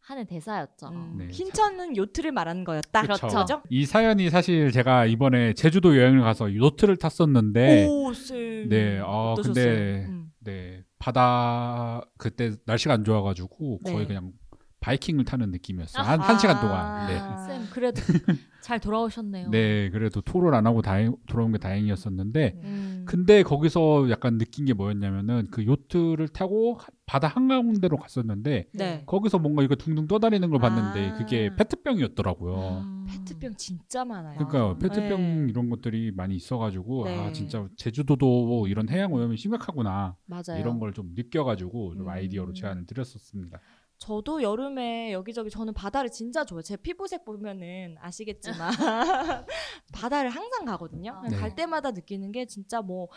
하는 0.00 0.26
대사였죠. 0.26 0.88
음, 0.88 1.14
네. 1.18 1.28
흰천은 1.28 1.96
요트를 1.96 2.32
말하는 2.32 2.64
거였다. 2.64 3.02
그렇죠. 3.02 3.28
그죠? 3.28 3.62
이 3.68 3.86
사연이 3.86 4.28
사실 4.28 4.72
제가 4.72 5.06
이번에 5.06 5.54
제주도 5.54 5.96
여행을 5.96 6.22
가서 6.22 6.52
요트를 6.54 6.96
탔었는데 6.96 7.86
오, 7.86 8.12
쌤. 8.12 8.68
네, 8.68 8.98
어, 8.98 9.32
어떠셨어요? 9.32 9.64
근데 9.64 10.06
음. 10.08 10.32
네 10.40 10.82
바다 10.98 12.00
그때 12.18 12.52
날씨가 12.66 12.94
안 12.94 13.04
좋아가지고 13.04 13.80
거의 13.80 13.98
네. 13.98 14.06
그냥 14.06 14.32
바이킹을 14.80 15.24
타는 15.26 15.50
느낌이었어요. 15.50 16.02
한, 16.02 16.20
한 16.20 16.38
시간 16.38 16.60
동안. 16.60 17.06
네. 17.06 17.18
아. 17.18 17.36
쌤 17.46 17.62
그래도 17.70 18.00
잘 18.62 18.78
돌아오셨네요. 18.80 19.50
네, 19.50 19.90
그래도 19.90 20.20
토를 20.20 20.54
안 20.54 20.66
하고 20.66 20.82
다행, 20.82 21.16
돌아온 21.26 21.52
게 21.52 21.58
다행이었었는데 21.58 22.60
음. 22.62 23.04
근데 23.06 23.42
거기서 23.42 24.10
약간 24.10 24.38
느낀 24.38 24.64
게 24.66 24.72
뭐였냐면은 24.74 25.48
그 25.50 25.64
요트를 25.66 26.28
타고 26.28 26.74
하- 26.74 26.86
바다 27.06 27.26
한가운데로 27.28 27.96
갔었는데 27.96 28.68
네. 28.74 29.02
거기서 29.06 29.38
뭔가 29.38 29.62
이거 29.62 29.74
둥둥 29.74 30.06
떠다니는 30.06 30.50
걸 30.50 30.60
봤는데 30.60 31.10
아. 31.10 31.14
그게 31.14 31.50
페트병이었더라고요. 31.56 32.82
음. 32.84 33.06
페트병 33.08 33.54
진짜 33.56 34.04
많아요. 34.04 34.38
그러니까 34.38 34.78
페트병 34.78 35.46
네. 35.46 35.50
이런 35.50 35.68
것들이 35.70 36.12
많이 36.12 36.36
있어가지고 36.36 37.06
아 37.06 37.10
네. 37.26 37.32
진짜 37.32 37.66
제주도도 37.76 38.66
이런 38.68 38.88
해양 38.88 39.12
오염이 39.12 39.36
심각하구나 39.36 40.16
맞아요. 40.26 40.58
이런 40.60 40.78
걸 40.78 40.90
좀 40.92 41.12
느껴가지고 41.14 41.94
좀 41.96 42.02
음. 42.06 42.08
아이디어로 42.08 42.52
제안을 42.52 42.84
드렸었습니다. 42.86 43.58
저도 44.00 44.42
여름에 44.42 45.12
여기저기 45.12 45.50
저는 45.50 45.74
바다를 45.74 46.10
진짜 46.10 46.44
좋아해요. 46.44 46.62
제 46.62 46.76
피부색 46.76 47.24
보면은 47.24 47.96
아시겠지만 48.00 48.72
바다를 49.92 50.30
항상 50.30 50.64
가거든요. 50.64 51.22
네. 51.28 51.36
갈 51.36 51.54
때마다 51.54 51.90
느끼는 51.90 52.32
게 52.32 52.46
진짜 52.46 52.80
뭐 52.80 53.08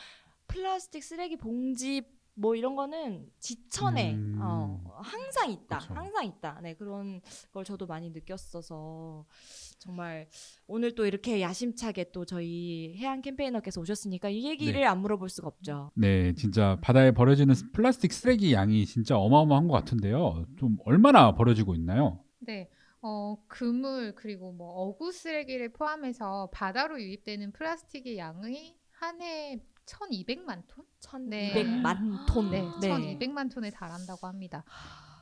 플라스틱 0.48 1.02
쓰레기 1.02 1.38
봉지 1.38 2.04
뭐 2.36 2.56
이런 2.56 2.76
거는 2.76 3.28
지천에 3.40 4.16
음. 4.16 4.40
어, 4.42 4.82
항상 5.04 5.52
있다. 5.52 5.80
그쵸. 5.80 5.94
항상 5.94 6.26
있다. 6.26 6.60
네, 6.64 6.74
그런 6.74 7.22
걸 7.52 7.64
저도 7.64 7.86
많이 7.86 8.10
느꼈어서 8.10 9.26
정말 9.78 10.28
오늘 10.66 10.96
또 10.96 11.06
이렇게 11.06 11.42
야심차게 11.42 12.12
또 12.12 12.26
저희 12.26 12.96
해양 12.98 13.22
캠페이너께서 13.22 13.82
오셨으니까 13.82 14.30
이 14.30 14.46
얘기를 14.46 14.82
네. 14.82 14.86
안 14.86 15.02
물어볼 15.02 15.30
수가 15.30 15.48
없죠. 15.48 15.92
네, 15.96 16.34
진짜 16.34 16.78
바다에 16.82 17.12
버려지는 17.12 17.54
플라스틱 17.72 18.12
쓰레기 18.14 18.54
양이 18.54 18.86
진짜 18.86 19.18
어마어마한 19.18 19.68
것 19.68 19.74
같은데요. 19.74 20.46
좀 20.58 20.78
얼마나 20.86 21.36
버려지고 21.36 21.76
있나요? 21.76 22.24
네. 22.40 22.70
어, 23.02 23.36
그물 23.48 24.16
그리고 24.16 24.54
뭐 24.54 24.70
어구 24.70 25.12
쓰레기를 25.12 25.74
포함해서 25.74 26.50
바다로 26.54 27.02
유입되는 27.02 27.52
플라스틱의 27.52 28.18
양이 28.18 28.76
한 29.04 29.22
해 29.22 29.60
1,200만 29.86 30.64
톤? 30.68 30.86
1200만 31.02 32.26
톤. 32.28 32.52
네, 32.52 32.62
1,200만 32.80 33.54
톤에 33.54 33.70
달한다고 33.70 34.28
합니다. 34.28 34.64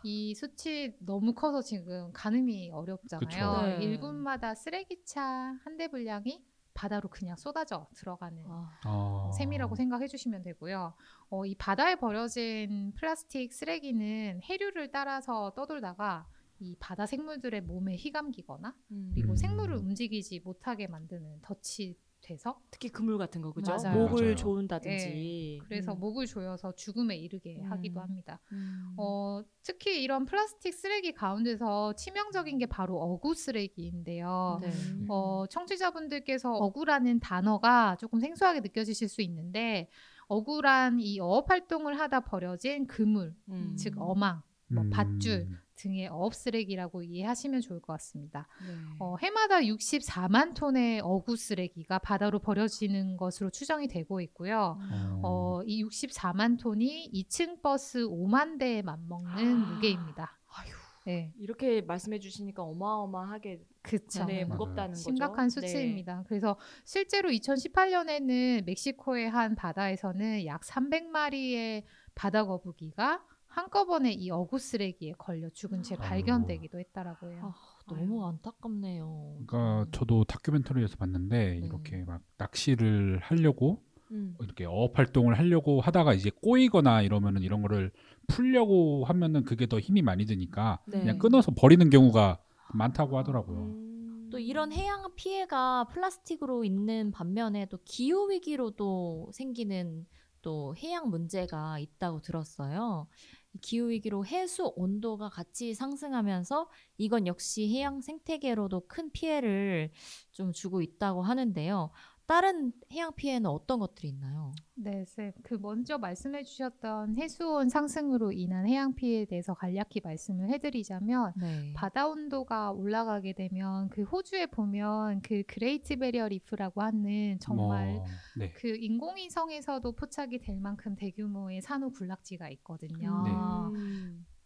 이 0.04 0.34
수치 0.36 0.96
너무 1.00 1.34
커서 1.34 1.62
지금 1.62 2.12
가늠이 2.13 2.72
어렵잖아요. 2.72 3.78
네. 3.80 3.84
일분마다 3.86 4.56
쓰레기차 4.56 5.22
한 5.63 5.78
대 5.78 5.88
분량이 5.88 6.44
바다로 6.74 7.10
그냥 7.10 7.36
쏟아져 7.38 7.88
들어가는 7.96 8.44
아, 8.48 8.80
어... 8.86 9.32
셈이라고 9.38 9.76
생각해 9.76 10.08
주시면 10.08 10.44
되고요. 10.44 10.94
어, 11.30 11.46
이 11.46 11.56
바다에 11.56 11.96
버려진 11.96 12.94
플라스틱 12.96 13.52
쓰레기는 13.54 14.41
해류를 14.44 14.91
따라서 14.91 15.52
떠돌다가 15.56 16.28
이 16.60 16.76
바다 16.80 17.06
생물들의 17.06 17.62
몸에 17.62 17.96
휘감기거나 17.98 18.76
음. 18.91 19.12
그리고 19.13 19.32
음. 19.34 19.36
생물을 19.36 19.76
움직이지 19.76 20.39
못하게 20.41 20.88
만드는 20.88 21.41
덫이 21.41 21.96
돼서 22.22 22.60
특히 22.70 22.90
그물 22.90 23.18
같은 23.18 23.42
거 23.42 23.52
그죠? 23.52 23.72
맞아요. 23.72 23.98
목을 23.98 24.22
맞아요. 24.22 24.36
조인다든지. 24.36 25.62
그래서 25.66 25.94
음. 25.94 26.00
목을 26.00 26.26
조여서 26.28 26.74
죽음에 26.76 27.18
이르게 27.18 27.60
음. 27.60 27.72
하기도 27.72 28.00
합니다. 28.00 28.40
음. 28.52 28.94
어, 28.98 29.42
특히 29.64 30.02
이런 30.02 30.26
플라스틱 30.26 30.74
쓰레기 30.74 31.14
가운데서 31.14 31.94
치명적인 31.96 32.58
게 32.60 32.66
바로 32.68 33.00
어구 33.02 33.34
쓰레기인데요. 33.34 34.60
네. 34.62 34.72
어, 35.10 35.46
청취자분들께서 35.50 36.54
어구라는 36.54 37.20
단어가 37.20 37.96
조금 37.98 38.20
생소하게 38.20 38.62
느껴지실 38.62 39.10
수 39.10 39.22
있는데 39.22 39.90
어구란 40.28 41.00
이 41.00 41.20
어업 41.20 41.50
활동을 41.50 42.00
하다 42.00 42.22
버려진 42.22 42.88
그물, 42.88 43.36
음. 43.50 43.76
즉 43.78 43.96
어망, 43.98 44.42
뭐 44.68 44.84
음. 44.84 44.90
밧줄 44.90 45.50
등의 45.82 46.08
어업 46.08 46.36
쓰레기라고 46.36 47.02
이해하시면 47.04 47.62
좋을 47.62 47.80
것 47.82 47.94
같습니다. 47.94 48.48
네. 48.67 48.76
어, 49.00 49.15
해마다 49.22 49.60
64만 49.60 50.54
톤의 50.56 51.02
어구 51.04 51.36
쓰레기가 51.36 52.00
바다로 52.00 52.39
버려지는 52.39 53.17
것으로 53.17 53.50
추정이 53.50 53.88
되고 53.88 54.22
있고요. 54.22 54.78
어. 54.80 55.22
어, 55.24 55.63
이 55.65 55.84
64만 55.84 56.60
톤이 56.60 57.12
2층 57.13 57.62
버스 57.62 58.00
5만 58.00 58.60
대에 58.60 58.82
맞먹는 58.82 59.63
아. 59.63 59.74
무게입니다. 59.74 60.38
아휴. 60.48 60.82
네, 61.06 61.34
이렇게 61.39 61.82
말씀해 61.82 62.20
주시니까 62.20 62.62
어마어마하게 62.62 63.65
그쵸. 63.82 64.24
네. 64.26 64.46
무겁다는 64.46 64.91
거죠. 64.91 65.02
심각한 65.02 65.50
네. 65.50 65.50
수치입니다. 65.50 66.24
그래서 66.28 66.58
실제로 66.86 67.30
2018년에는 67.30 68.65
멕시코의 68.65 69.28
한 69.28 69.56
바다에서는 69.56 70.46
약 70.46 70.62
300마리의 70.62 71.84
바다 72.13 72.46
거북이가 72.46 73.26
한꺼번에 73.52 74.14
이 74.14 74.32
어구 74.32 74.58
쓰레기에 74.60 75.14
걸려 75.18 75.50
죽은 75.50 75.84
채. 75.84 75.96
발견되기도 75.98 76.80
했다라고 76.80 77.32
해요. 77.32 77.54
아, 77.54 77.94
너무 77.94 78.26
안타깝네요. 78.26 79.44
그러니까 79.46 79.86
저도 79.92 80.24
다큐멘터리에서 80.24 80.96
봤는데 80.96 81.60
네. 81.60 81.66
이렇게 81.66 82.04
막 82.06 82.22
낚시를 82.38 83.20
하려고 83.22 83.84
음. 84.12 84.36
이렇게 84.42 84.66
어업 84.66 84.98
활동을 84.98 85.38
하려고 85.38 85.82
하다가 85.82 86.14
이제 86.14 86.32
꼬이거나 86.42 87.02
이러면은 87.02 87.42
이런 87.42 87.62
거를 87.62 87.92
풀려고 88.28 89.04
하면은 89.06 89.44
그게 89.44 89.68
더 89.68 89.80
힘이 89.80 90.02
많이 90.02 90.26
드니까 90.26 90.82
네. 90.88 91.00
그냥 91.00 91.20
끊어서 91.20 91.52
버리는 91.52 91.90
경우가 91.90 92.40
많다고 92.74 93.18
하더라고요. 93.18 93.58
음. 93.58 94.30
또 94.32 94.40
이런 94.40 94.72
해양 94.72 95.14
피해가 95.16 95.90
플라스틱으로 95.90 96.64
있는 96.64 97.12
반면에 97.12 97.66
또 97.66 97.80
기후 97.84 98.30
위기로도 98.30 99.32
생기는 99.34 100.06
또 100.42 100.76
해양 100.78 101.10
문제가 101.10 101.78
있다고 101.80 102.22
들었어요. 102.22 103.08
이 103.54 103.60
기후 103.60 103.90
위기로 103.90 104.26
해수 104.26 104.72
온도가 104.76 105.30
같이 105.30 105.74
상승하면서 105.74 106.70
이건 106.98 107.28
역시 107.28 107.70
해양 107.74 108.02
생태계로도 108.02 108.88
큰 108.88 109.12
피해를 109.12 109.92
좀 110.32 110.52
주고 110.54 110.82
있다고 110.82 111.22
하는데요. 111.22 111.92
다른 112.26 112.72
해양 112.92 113.14
피해는 113.14 113.50
어떤 113.50 113.80
것들이 113.80 114.10
있나요? 114.10 114.54
네, 114.76 115.06
쌤. 115.06 115.32
그 115.44 115.56
먼저 115.56 115.98
말씀해 115.98 116.44
주셨던 116.44 117.18
해수온 117.18 117.70
상승으로 117.70 118.32
인한 118.32 118.68
해양 118.68 118.96
피해에 118.96 119.26
대해서 119.26 119.54
간략히 119.54 120.02
말씀을 120.04 120.50
해드리자면 120.50 121.34
네. 121.38 121.74
바다 121.76 122.08
온도가 122.08 122.72
올라가게 122.72 123.34
되면 123.34 123.90
그 123.90 124.04
호주에 124.04 124.48
보면 124.48 125.22
그 125.22 125.44
Great 125.48 125.98
Barrier 125.98 126.30
Reef라고 126.30 126.82
하는 126.82 127.38
정말 127.40 127.96
뭐, 127.96 128.06
네. 128.38 128.52
그 128.54 128.76
인공위성에서도 128.76 129.92
포착이 129.92 130.40
될 130.40 130.60
만큼 130.60 130.96
대규모의 130.96 131.62
산호 131.62 131.92
군락지가 131.92 132.50
있거든요. 132.50 133.24
네. 133.24 133.32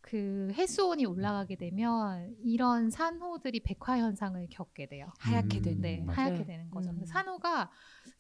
음. 0.06 0.48
그 0.48 0.52
해수온이 0.54 1.06
올라가게 1.06 1.56
되면 1.56 2.36
이런 2.44 2.89
산호들이 2.91 3.62
백화 3.62 3.98
현상을 3.98 4.48
겪게 4.52 4.88
돼요. 4.88 5.12
하얗게 5.20 5.58
음, 5.58 5.63
되는. 5.63 5.82
네, 5.82 6.02
맞아요. 6.02 6.20
하얗게 6.20 6.39
네. 6.39 6.46
되는 6.46 6.70
거죠. 6.70 6.91
음. 6.91 7.06
산호가 7.06 7.72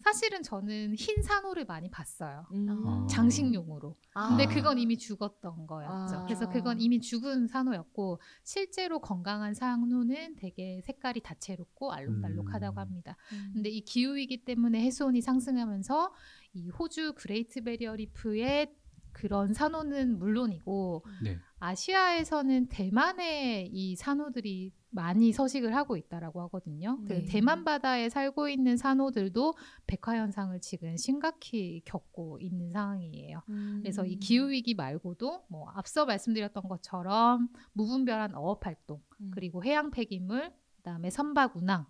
사실은 0.03 0.41
저는 0.41 0.95
흰 0.95 1.21
산호를 1.21 1.65
많이 1.65 1.89
봤어요. 1.91 2.45
음. 2.53 2.87
아. 2.87 3.07
장식용으로. 3.07 3.95
아. 4.15 4.29
근데 4.29 4.45
그건 4.47 4.79
이미 4.79 4.97
죽었던 4.97 5.67
거였죠. 5.67 6.15
아. 6.15 6.25
그래서 6.25 6.49
그건 6.49 6.79
이미 6.81 6.99
죽은 6.99 7.47
산호였고 7.47 8.19
실제로 8.43 8.99
건강한 8.99 9.53
산호는 9.53 10.35
되게 10.37 10.81
색깔이 10.81 11.21
다채롭고 11.21 11.91
알록달록하다고 11.93 12.77
음. 12.77 12.79
합니다. 12.79 13.15
음. 13.31 13.51
근데 13.53 13.69
이 13.69 13.81
기후 13.81 14.15
위기 14.15 14.43
때문에 14.43 14.81
해수온이 14.81 15.21
상승하면서 15.21 16.13
이 16.53 16.69
호주 16.69 17.13
그레이트 17.15 17.63
베리어 17.63 17.95
리프의 17.95 18.73
그런 19.15 19.53
산호는 19.53 20.19
물론이고 20.19 21.05
네. 21.23 21.39
아시아에서는 21.59 22.67
대만에 22.67 23.69
이 23.71 23.95
산호들이 23.95 24.73
많이 24.89 25.33
서식을 25.33 25.75
하고 25.75 25.97
있다라고 25.97 26.41
하거든요. 26.43 26.97
그 27.05 27.13
네. 27.13 27.25
대만 27.25 27.65
바다에 27.65 28.09
살고 28.09 28.47
있는 28.47 28.77
산호들도 28.77 29.53
백화 29.87 30.15
현상을 30.15 30.57
지금 30.61 30.95
심각히 30.95 31.81
겪고 31.85 32.39
있는 32.39 32.71
상황이에요. 32.71 33.41
음. 33.49 33.79
그래서 33.81 34.05
이 34.05 34.15
기후 34.17 34.49
위기 34.49 34.73
말고도 34.73 35.45
뭐 35.49 35.69
앞서 35.75 36.05
말씀드렸던 36.05 36.63
것처럼 36.69 37.49
무분별한 37.73 38.35
어업 38.35 38.65
활동 38.65 39.01
음. 39.19 39.31
그리고 39.33 39.63
해양 39.65 39.91
폐기물 39.91 40.53
그다음에 40.77 41.09
선박 41.09 41.57
운항 41.57 41.85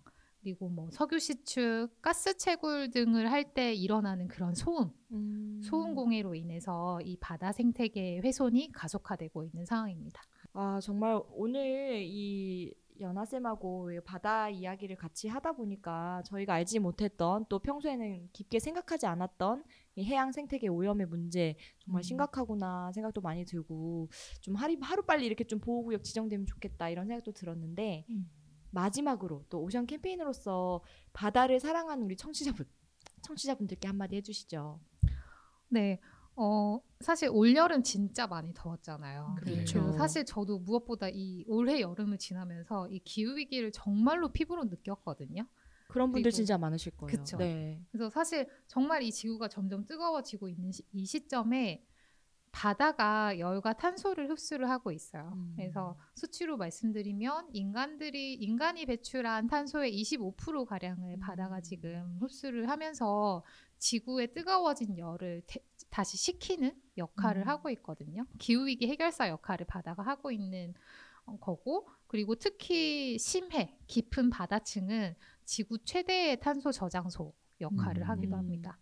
그리고 0.46 0.68
뭐 0.68 0.88
석유 0.92 1.18
시축, 1.18 1.88
가스 2.00 2.36
채굴 2.36 2.92
등을 2.92 3.32
할 3.32 3.52
때 3.52 3.74
일어나는 3.74 4.28
그런 4.28 4.54
소음, 4.54 4.90
음. 5.10 5.60
소음 5.60 5.96
공해로 5.96 6.36
인해서 6.36 7.00
이 7.02 7.16
바다 7.16 7.50
생태계의 7.50 8.20
훼손이 8.20 8.70
가속화되고 8.72 9.44
있는 9.44 9.64
상황입니다. 9.64 10.22
아 10.52 10.78
정말 10.80 11.20
오늘 11.32 12.02
이 12.04 12.72
연하쌤하고 13.00 13.92
이 13.92 14.00
바다 14.00 14.48
이야기를 14.48 14.96
같이 14.96 15.26
하다 15.28 15.52
보니까 15.52 16.22
저희가 16.26 16.54
알지 16.54 16.78
못했던 16.78 17.44
또 17.48 17.58
평소에는 17.58 18.28
깊게 18.32 18.60
생각하지 18.60 19.06
않았던 19.06 19.64
이 19.96 20.04
해양 20.04 20.30
생태계 20.30 20.68
오염의 20.68 21.06
문제 21.06 21.56
정말 21.80 22.00
음. 22.00 22.02
심각하구나 22.02 22.92
생각도 22.92 23.20
많이 23.20 23.44
들고 23.44 24.08
좀 24.40 24.54
하루 24.54 24.76
하루 24.80 25.02
빨리 25.02 25.26
이렇게 25.26 25.44
좀 25.44 25.58
보호구역 25.58 26.04
지정되면 26.04 26.46
좋겠다 26.46 26.88
이런 26.88 27.06
생각도 27.06 27.32
들었는데 27.32 28.06
음. 28.10 28.30
마지막으로 28.76 29.44
또 29.48 29.62
오션 29.62 29.86
캠페인으로서 29.86 30.82
바다를 31.14 31.58
사랑하는 31.60 32.04
우리 32.04 32.14
청취자분 32.16 32.66
청취자분들께 33.22 33.88
한마디 33.88 34.16
해주시죠. 34.16 34.78
네. 35.68 35.98
어, 36.36 36.78
사실 37.00 37.30
올여름 37.32 37.82
진짜 37.82 38.26
많이 38.26 38.52
더웠잖아요. 38.54 39.36
그렇죠. 39.40 39.80
그리고 39.80 39.92
사실 39.96 40.26
저도 40.26 40.58
무엇보다 40.58 41.08
이 41.08 41.44
올해 41.48 41.80
여름을 41.80 42.18
지나면서 42.18 42.88
이 42.90 42.98
기후 43.00 43.36
위기를 43.36 43.72
정말로 43.72 44.28
피부로 44.30 44.64
느꼈거든요. 44.64 45.46
그런 45.88 46.10
분들 46.12 46.24
그리고- 46.30 46.36
진짜 46.36 46.58
많으실 46.58 46.92
거예요. 46.96 47.16
그쵸. 47.18 47.38
네. 47.38 47.80
그래서 47.90 48.10
사실 48.10 48.46
정말 48.66 49.02
이 49.02 49.10
지구가 49.10 49.48
점점 49.48 49.86
뜨거워지고 49.86 50.50
있는 50.50 50.70
시, 50.72 50.82
이 50.92 51.06
시점에 51.06 51.82
바다가 52.56 53.38
열과 53.38 53.74
탄소를 53.74 54.30
흡수를 54.30 54.70
하고 54.70 54.90
있어요. 54.90 55.30
음. 55.34 55.52
그래서 55.56 55.98
수치로 56.14 56.56
말씀드리면 56.56 57.50
인간들이 57.52 58.32
인간이 58.32 58.86
배출한 58.86 59.46
탄소의 59.46 59.92
25% 60.00 60.64
가량을 60.64 61.18
바다가 61.18 61.56
음. 61.56 61.62
지금 61.62 62.16
흡수를 62.18 62.70
하면서 62.70 63.44
지구의 63.76 64.32
뜨거워진 64.32 64.96
열을 64.96 65.42
대- 65.46 65.62
다시 65.90 66.16
식히는 66.16 66.72
역할을 66.96 67.42
음. 67.42 67.48
하고 67.48 67.68
있거든요. 67.68 68.24
기후 68.38 68.66
위기 68.66 68.88
해결사 68.88 69.28
역할을 69.28 69.66
바다가 69.66 70.02
하고 70.02 70.32
있는 70.32 70.72
어, 71.26 71.36
거고 71.38 71.86
그리고 72.06 72.36
특히 72.36 73.18
심해 73.18 73.76
깊은 73.86 74.30
바다층은 74.30 75.14
지구 75.44 75.76
최대의 75.84 76.40
탄소 76.40 76.72
저장소 76.72 77.34
역할을 77.60 78.02
음. 78.02 78.08
하기도 78.08 78.34
음. 78.34 78.38
합니다. 78.38 78.78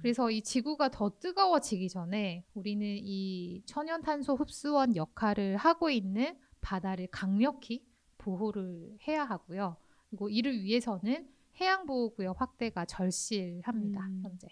음. 0.00 0.02
그래서 0.02 0.30
이 0.30 0.42
지구가 0.42 0.90
더 0.90 1.10
뜨거워지기 1.18 1.88
전에 1.88 2.44
우리는 2.54 2.84
이 2.86 3.62
천연탄소 3.66 4.34
흡수원 4.34 4.96
역할을 4.96 5.56
하고 5.56 5.90
있는 5.90 6.38
바다를 6.60 7.06
강력히 7.08 7.86
보호를 8.18 8.98
해야 9.06 9.24
하고요. 9.24 9.76
그리고 10.08 10.28
이를 10.28 10.62
위해서는 10.62 11.28
해양보호구역 11.60 12.40
확대가 12.40 12.84
절실합니다. 12.84 14.00
음. 14.06 14.20
현재. 14.24 14.48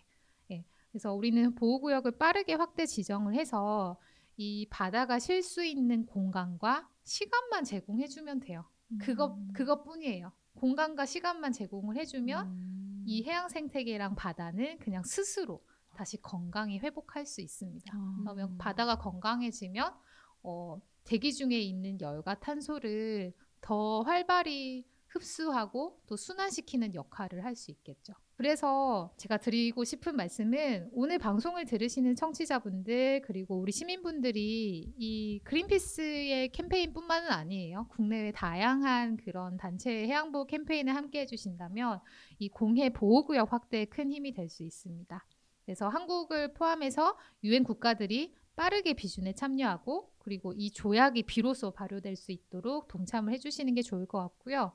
예. 0.50 0.64
그래서 0.90 1.14
우리는 1.14 1.54
보호구역을 1.54 2.12
빠르게 2.12 2.54
확대 2.54 2.86
지정을 2.86 3.34
해서 3.34 3.98
이 4.36 4.66
바다가 4.70 5.18
쉴 5.18 5.42
수 5.42 5.64
있는 5.64 6.06
공간과 6.06 6.88
시간만 7.04 7.64
제공해주면 7.64 8.40
돼요. 8.40 8.64
그것 8.98 9.34
음. 9.36 9.52
그것뿐이에요. 9.52 10.32
공간과 10.58 11.06
시간만 11.06 11.52
제공을 11.52 11.96
해주면 11.96 12.46
음. 12.48 13.04
이 13.06 13.22
해양 13.22 13.48
생태계랑 13.48 14.16
바다는 14.16 14.78
그냥 14.80 15.02
스스로 15.04 15.64
다시 15.94 16.20
건강히 16.20 16.78
회복할 16.78 17.26
수 17.26 17.40
있습니다. 17.40 17.92
아. 17.94 18.16
그러면 18.20 18.58
바다가 18.58 18.98
건강해지면 18.98 19.94
어, 20.42 20.80
대기 21.04 21.32
중에 21.32 21.58
있는 21.60 22.00
열과 22.00 22.38
탄소를 22.40 23.32
더 23.60 24.02
활발히 24.02 24.84
흡수하고 25.06 26.02
또 26.06 26.16
순환시키는 26.16 26.94
역할을 26.94 27.44
할 27.44 27.54
수 27.54 27.70
있겠죠. 27.70 28.14
그래서 28.38 29.10
제가 29.16 29.38
드리고 29.38 29.82
싶은 29.82 30.14
말씀은 30.14 30.90
오늘 30.92 31.18
방송을 31.18 31.64
들으시는 31.64 32.14
청취자분들 32.14 33.22
그리고 33.22 33.58
우리 33.58 33.72
시민분들이 33.72 34.92
이 34.96 35.40
그린피스의 35.42 36.50
캠페인뿐만은 36.50 37.30
아니에요. 37.30 37.88
국내외 37.88 38.30
다양한 38.30 39.16
그런 39.16 39.56
단체의 39.56 40.06
해양보호 40.06 40.46
캠페인을 40.46 40.94
함께 40.94 41.22
해주신다면 41.22 41.98
이 42.38 42.48
공해 42.48 42.90
보호구역 42.90 43.52
확대에 43.52 43.86
큰 43.86 44.12
힘이 44.12 44.32
될 44.32 44.48
수 44.48 44.62
있습니다. 44.62 45.26
그래서 45.64 45.88
한국을 45.88 46.54
포함해서 46.54 47.18
유엔 47.42 47.64
국가들이 47.64 48.34
빠르게 48.54 48.94
비준에 48.94 49.32
참여하고 49.32 50.12
그리고 50.18 50.52
이 50.56 50.70
조약이 50.70 51.24
비로소 51.24 51.72
발효될 51.72 52.14
수 52.14 52.30
있도록 52.30 52.86
동참을 52.86 53.32
해주시는 53.32 53.74
게 53.74 53.82
좋을 53.82 54.06
것 54.06 54.18
같고요. 54.20 54.72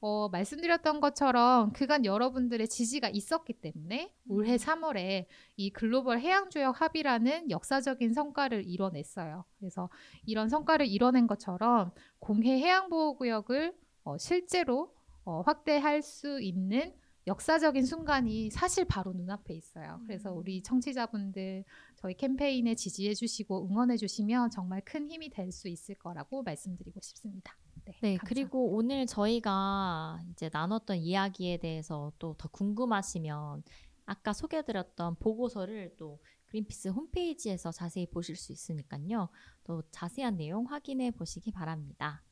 어, 0.00 0.28
말씀드렸던 0.28 1.00
것처럼 1.00 1.72
그간 1.72 2.04
여러분들의 2.04 2.68
지지가 2.68 3.08
있었기 3.08 3.54
때문에 3.54 4.12
올해 4.28 4.56
3월에 4.56 5.26
이 5.56 5.70
글로벌 5.70 6.20
해양조약 6.20 6.80
합의라는 6.80 7.50
역사적인 7.50 8.12
성과를 8.12 8.64
이뤄냈어요. 8.66 9.44
그래서 9.58 9.88
이런 10.26 10.48
성과를 10.48 10.86
이뤄낸 10.86 11.26
것처럼 11.26 11.92
공해 12.18 12.58
해양보호구역을 12.58 13.74
어, 14.04 14.18
실제로 14.18 14.94
어, 15.24 15.40
확대할 15.40 16.02
수 16.02 16.40
있는 16.40 16.92
역사적인 17.26 17.86
순간이 17.86 18.50
사실 18.50 18.84
바로 18.84 19.14
눈앞에 19.14 19.54
있어요. 19.54 19.98
그래서 20.06 20.30
우리 20.30 20.62
청취자분들 20.62 21.64
저희 21.96 22.14
캠페인에 22.14 22.74
지지해 22.74 23.14
주시고 23.14 23.66
응원해 23.66 23.96
주시면 23.96 24.50
정말 24.50 24.82
큰 24.84 25.10
힘이 25.10 25.30
될 25.30 25.50
수 25.50 25.68
있을 25.68 25.94
거라고 25.94 26.42
말씀드리고 26.42 27.00
싶습니다. 27.00 27.56
네, 27.86 27.92
네, 28.00 28.16
감사합니다. 28.18 28.24
그리고 28.26 28.74
오늘 28.76 29.06
저희가 29.06 30.20
이제 30.32 30.50
나눴던 30.52 30.98
이야기에 30.98 31.58
대해서 31.58 32.12
또 32.18 32.34
더 32.38 32.48
궁금하시면 32.48 33.62
아까 34.06 34.32
소개해드렸던 34.32 35.16
보고서를 35.16 35.94
또 35.96 36.20
그린피스 36.46 36.88
홈페이지에서 36.88 37.72
자세히 37.72 38.06
보실 38.06 38.36
수 38.36 38.52
있으니까요. 38.52 39.28
또 39.64 39.82
자세한 39.90 40.36
내용 40.36 40.66
확인해 40.66 41.10
보시기 41.10 41.52
바랍니다. 41.52 42.22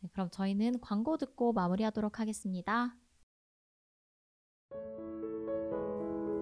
네, 0.00 0.08
그럼 0.12 0.30
저희는 0.30 0.80
광고 0.80 1.16
듣고 1.18 1.52
마무리하도록 1.52 2.20
하겠습니다. 2.20 2.96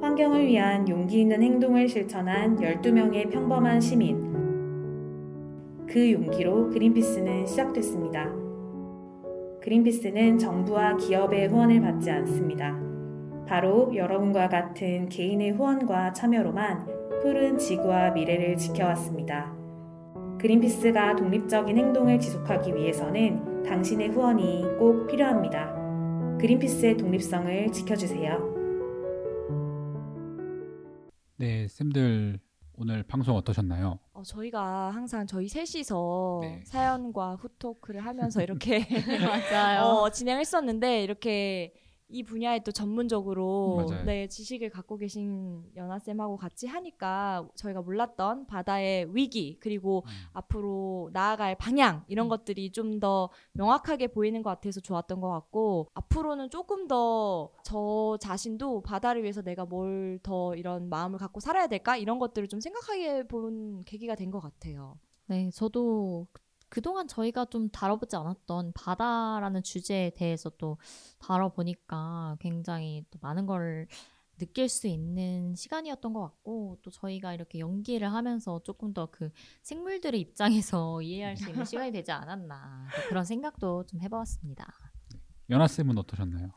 환경을 0.01 0.47
위한 0.47 0.89
용기 0.89 1.21
있는 1.23 1.43
행동을 1.43 1.89
실천한 1.89 2.57
12명의 2.57 3.31
평범한 3.31 3.81
시민. 3.81 4.28
그 5.88 6.12
용기로 6.12 6.68
그린피스는 6.68 7.46
시작됐습니다. 7.46 8.31
그린피스는 9.62 10.38
정부와 10.38 10.96
기업의 10.96 11.48
후원을 11.48 11.81
받지 11.81 12.11
않습니다. 12.11 12.79
바로 13.46 13.90
여러분과 13.94 14.48
같은 14.48 15.09
개인의 15.09 15.53
후원과 15.53 16.12
참여로만 16.12 16.87
푸른 17.22 17.57
지구와 17.57 18.11
미래를 18.11 18.57
지켜왔습니다. 18.57 19.57
그린피스가 20.38 21.16
독립적인 21.16 21.77
행동을 21.77 22.20
지속하기 22.20 22.74
위해서는 22.74 23.62
당신의 23.62 24.11
후원이 24.11 24.64
꼭 24.79 25.07
필요합니다. 25.07 25.74
그린피스의 26.38 26.98
독립성을 26.98 27.72
지켜주세요. 27.72 28.57
네, 31.38 31.66
쌤들 31.68 32.40
오늘 32.81 33.03
방송 33.03 33.35
어떠셨나요? 33.35 33.99
어, 34.12 34.23
저희가 34.23 34.91
항상 34.91 35.27
저희 35.27 35.49
셋이서 35.49 36.38
네. 36.43 36.62
사연과 36.64 37.35
후토크를 37.35 38.07
하면서 38.07 38.41
이렇게 38.41 38.87
맞아요. 39.51 39.83
어, 39.83 40.11
진행했었는데 40.11 41.03
이렇게 41.03 41.75
이 42.11 42.23
분야에 42.23 42.61
또 42.61 42.73
전문적으로 42.73 43.85
맞아요. 43.87 44.05
네, 44.05 44.27
지식을 44.29 44.71
갖고 44.71 44.97
계신 44.97 45.62
연아 45.77 45.99
쌤하고 45.99 46.37
같이 46.38 46.66
하니까 46.66 47.47
저희가 47.55 47.83
몰랐던 47.83 48.47
바다의 48.47 49.14
위기 49.14 49.59
그리고 49.61 50.05
음. 50.07 50.11
앞으로 50.33 51.11
나아갈 51.12 51.55
방향 51.55 52.05
이런 52.09 52.29
것들이 52.29 52.73
좀 52.73 52.99
더 52.99 53.29
명확하게 53.53 54.09
보이는 54.09 54.42
것 54.42 54.51
같아서 54.51 54.81
좋았던 54.81 55.21
것 55.21 55.29
같고 55.31 55.88
앞으로는 55.94 56.51
조금 56.51 56.88
더 56.88 57.53
저 57.62 58.16
자신도 58.21 58.81
바다를 58.83 59.23
위해서 59.23 59.42
내가 59.42 59.64
뭘 59.66 60.18
더 60.23 60.55
이런 60.57 60.88
마음을 60.88 61.18
갖고 61.18 61.38
살아야 61.40 61.66
될까 61.68 61.97
이런 61.97 62.18
것들을 62.18 62.49
좀 62.49 62.61
생각하게 62.61 63.25
본 63.29 63.85
계기가 63.85 64.14
된 64.14 64.31
것 64.31 64.40
같아요. 64.40 64.99
네, 65.27 65.51
저도 65.51 66.27
그- 66.68 66.78
그동안 66.78 67.09
저희가 67.09 67.46
좀 67.46 67.68
다뤄보지 67.70 68.16
않았던 68.16 68.72
바다라는 68.74 69.62
주제에 69.62 70.11
대해서 70.11 70.50
또 70.59 70.78
다뤄보니까 71.18 72.37
굉장히 72.40 73.04
또 73.11 73.18
많은 73.22 73.46
걸 73.46 73.87
느낄 74.38 74.68
수 74.68 74.87
있는 74.87 75.54
시간이었던 75.57 76.12
것 76.12 76.20
같고 76.22 76.78
또 76.83 76.90
저희가 76.90 77.35
이렇게 77.35 77.59
연기를 77.59 78.12
하면서 78.12 78.61
조금 78.62 78.92
더 78.94 79.09
그 79.11 79.31
생물들의 79.62 80.20
입장에서 80.20 81.00
이해할 81.02 81.37
수 81.37 81.48
있는 81.50 81.64
시간이 81.64 81.90
되지 81.92 82.12
않았나 82.12 82.87
또 82.94 83.09
그런 83.09 83.24
생각도 83.24 83.85
좀 83.87 84.00
해보았습니다. 84.00 84.64
연아 85.50 85.66
쌤은 85.66 85.98
어떠셨나요? 85.98 86.50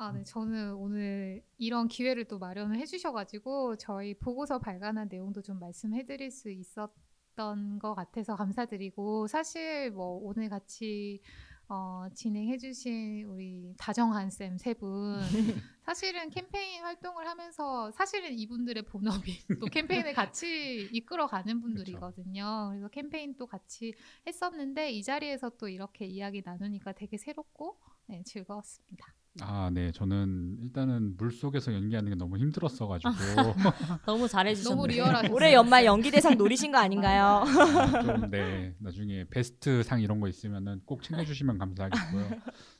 아, 0.00 0.12
네. 0.12 0.22
저는 0.24 0.74
오늘 0.74 1.42
이런 1.56 1.88
기회를 1.88 2.26
또 2.26 2.38
마련을 2.38 2.76
해주셔가지고 2.78 3.76
저희 3.78 4.14
보고서 4.14 4.58
발간한 4.58 5.08
내용도 5.08 5.40
좀 5.42 5.58
말씀해드릴 5.58 6.30
수 6.30 6.50
있었 6.50 6.92
던 7.38 7.78
것 7.78 7.94
같아서 7.94 8.34
감사드리고 8.34 9.28
사실 9.28 9.92
뭐 9.92 10.18
오늘 10.22 10.48
같이 10.48 11.20
어, 11.68 12.06
진행해주신 12.14 13.26
우리 13.26 13.74
다정한 13.78 14.30
쌤 14.30 14.56
세 14.58 14.74
분 14.74 15.20
사실은 15.84 16.30
캠페인 16.30 16.82
활동을 16.82 17.26
하면서 17.28 17.90
사실은 17.92 18.32
이분들의 18.36 18.82
본업이 18.86 19.32
또 19.62 19.66
캠페인을 19.66 20.14
같이 20.14 20.88
이끌어가는 20.92 21.60
분들이거든요. 21.60 22.68
그래서 22.70 22.88
캠페인 22.88 23.36
또 23.36 23.46
같이 23.46 23.94
했었는데 24.26 24.90
이 24.90 25.02
자리에서 25.02 25.50
또 25.58 25.68
이렇게 25.68 26.06
이야기 26.06 26.42
나누니까 26.44 26.92
되게 26.92 27.16
새롭고 27.16 27.78
네, 28.06 28.22
즐거웠습니다. 28.24 29.14
아, 29.40 29.70
네, 29.72 29.92
저는 29.92 30.58
일단은 30.60 31.16
물 31.16 31.30
속에서 31.30 31.72
연기하는 31.72 32.10
게 32.10 32.16
너무 32.16 32.38
힘들었어 32.38 32.86
가지고 32.88 33.10
너무 34.06 34.28
잘해주셨네요. 34.28 34.76
너무 34.76 34.86
리얼하셨어요. 34.88 35.34
올해 35.34 35.52
연말 35.52 35.84
연기 35.84 36.10
대상 36.10 36.36
노리신 36.36 36.72
거 36.72 36.78
아닌가요? 36.78 37.44
아, 37.46 38.02
좀 38.02 38.30
네, 38.30 38.74
나중에 38.78 39.24
베스트 39.30 39.82
상 39.82 40.00
이런 40.00 40.20
거 40.20 40.28
있으면은 40.28 40.80
꼭 40.84 41.02
챙겨주시면 41.02 41.58
감사하겠고요. 41.58 42.30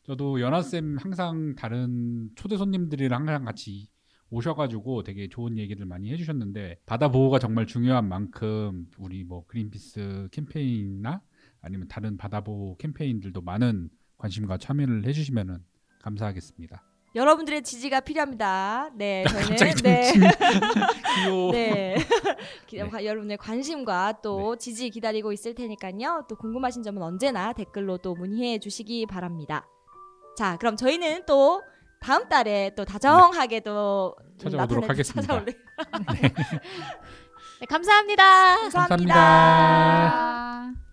저도 0.04 0.40
연아 0.40 0.62
쌤 0.62 0.96
항상 0.98 1.54
다른 1.54 2.30
초대 2.34 2.56
손님들이랑 2.56 3.20
항상 3.20 3.44
같이 3.44 3.88
오셔가지고 4.30 5.04
되게 5.04 5.28
좋은 5.28 5.56
얘기들 5.58 5.86
많이 5.86 6.10
해주셨는데 6.12 6.80
바다 6.86 7.10
보호가 7.10 7.38
정말 7.38 7.66
중요한 7.66 8.08
만큼 8.08 8.86
우리 8.98 9.24
뭐 9.24 9.46
그린피스 9.46 10.28
캠페인이나 10.32 11.22
아니면 11.60 11.88
다른 11.88 12.16
바다 12.16 12.42
보호 12.42 12.76
캠페인들도 12.76 13.40
많은 13.40 13.88
관심과 14.18 14.58
참여를 14.58 15.06
해주시면은 15.06 15.58
감사하겠습니다. 16.02 16.82
여러분들의 17.14 17.62
지지가 17.62 18.00
필요합니다. 18.00 18.90
네, 18.94 19.24
저희는 19.28 19.48
갑자기 19.48 19.82
네. 19.82 20.12
좀 20.12 20.22
귀여워. 21.24 21.52
네. 21.52 21.96
기- 22.66 22.76
네. 22.82 23.04
여러분의 23.06 23.38
관심과 23.38 24.20
또 24.22 24.56
지지 24.56 24.90
기다리고 24.90 25.32
있을 25.32 25.54
테니까요. 25.54 26.26
또 26.28 26.37
궁금하신 26.37 26.82
점은 26.82 27.02
언제나 27.02 27.52
댓글로 27.52 27.98
또 27.98 28.14
문의해 28.14 28.58
주시기 28.58 29.06
바랍니다. 29.06 29.66
자, 30.37 30.56
그럼 30.58 30.76
저희는 30.76 31.24
또 31.26 31.62
다음 32.00 32.28
달에 32.28 32.72
또 32.76 32.84
다정하게 32.84 33.61
또 33.61 34.14
찾아오도록 34.38 34.88
하겠습니다. 34.88 35.22
찾아올래- 35.34 35.56
네, 37.61 37.66
감사합니다. 37.68 38.56
감사합니다. 38.61 39.14
감사합니다. 39.14 39.14
아. 39.16 40.88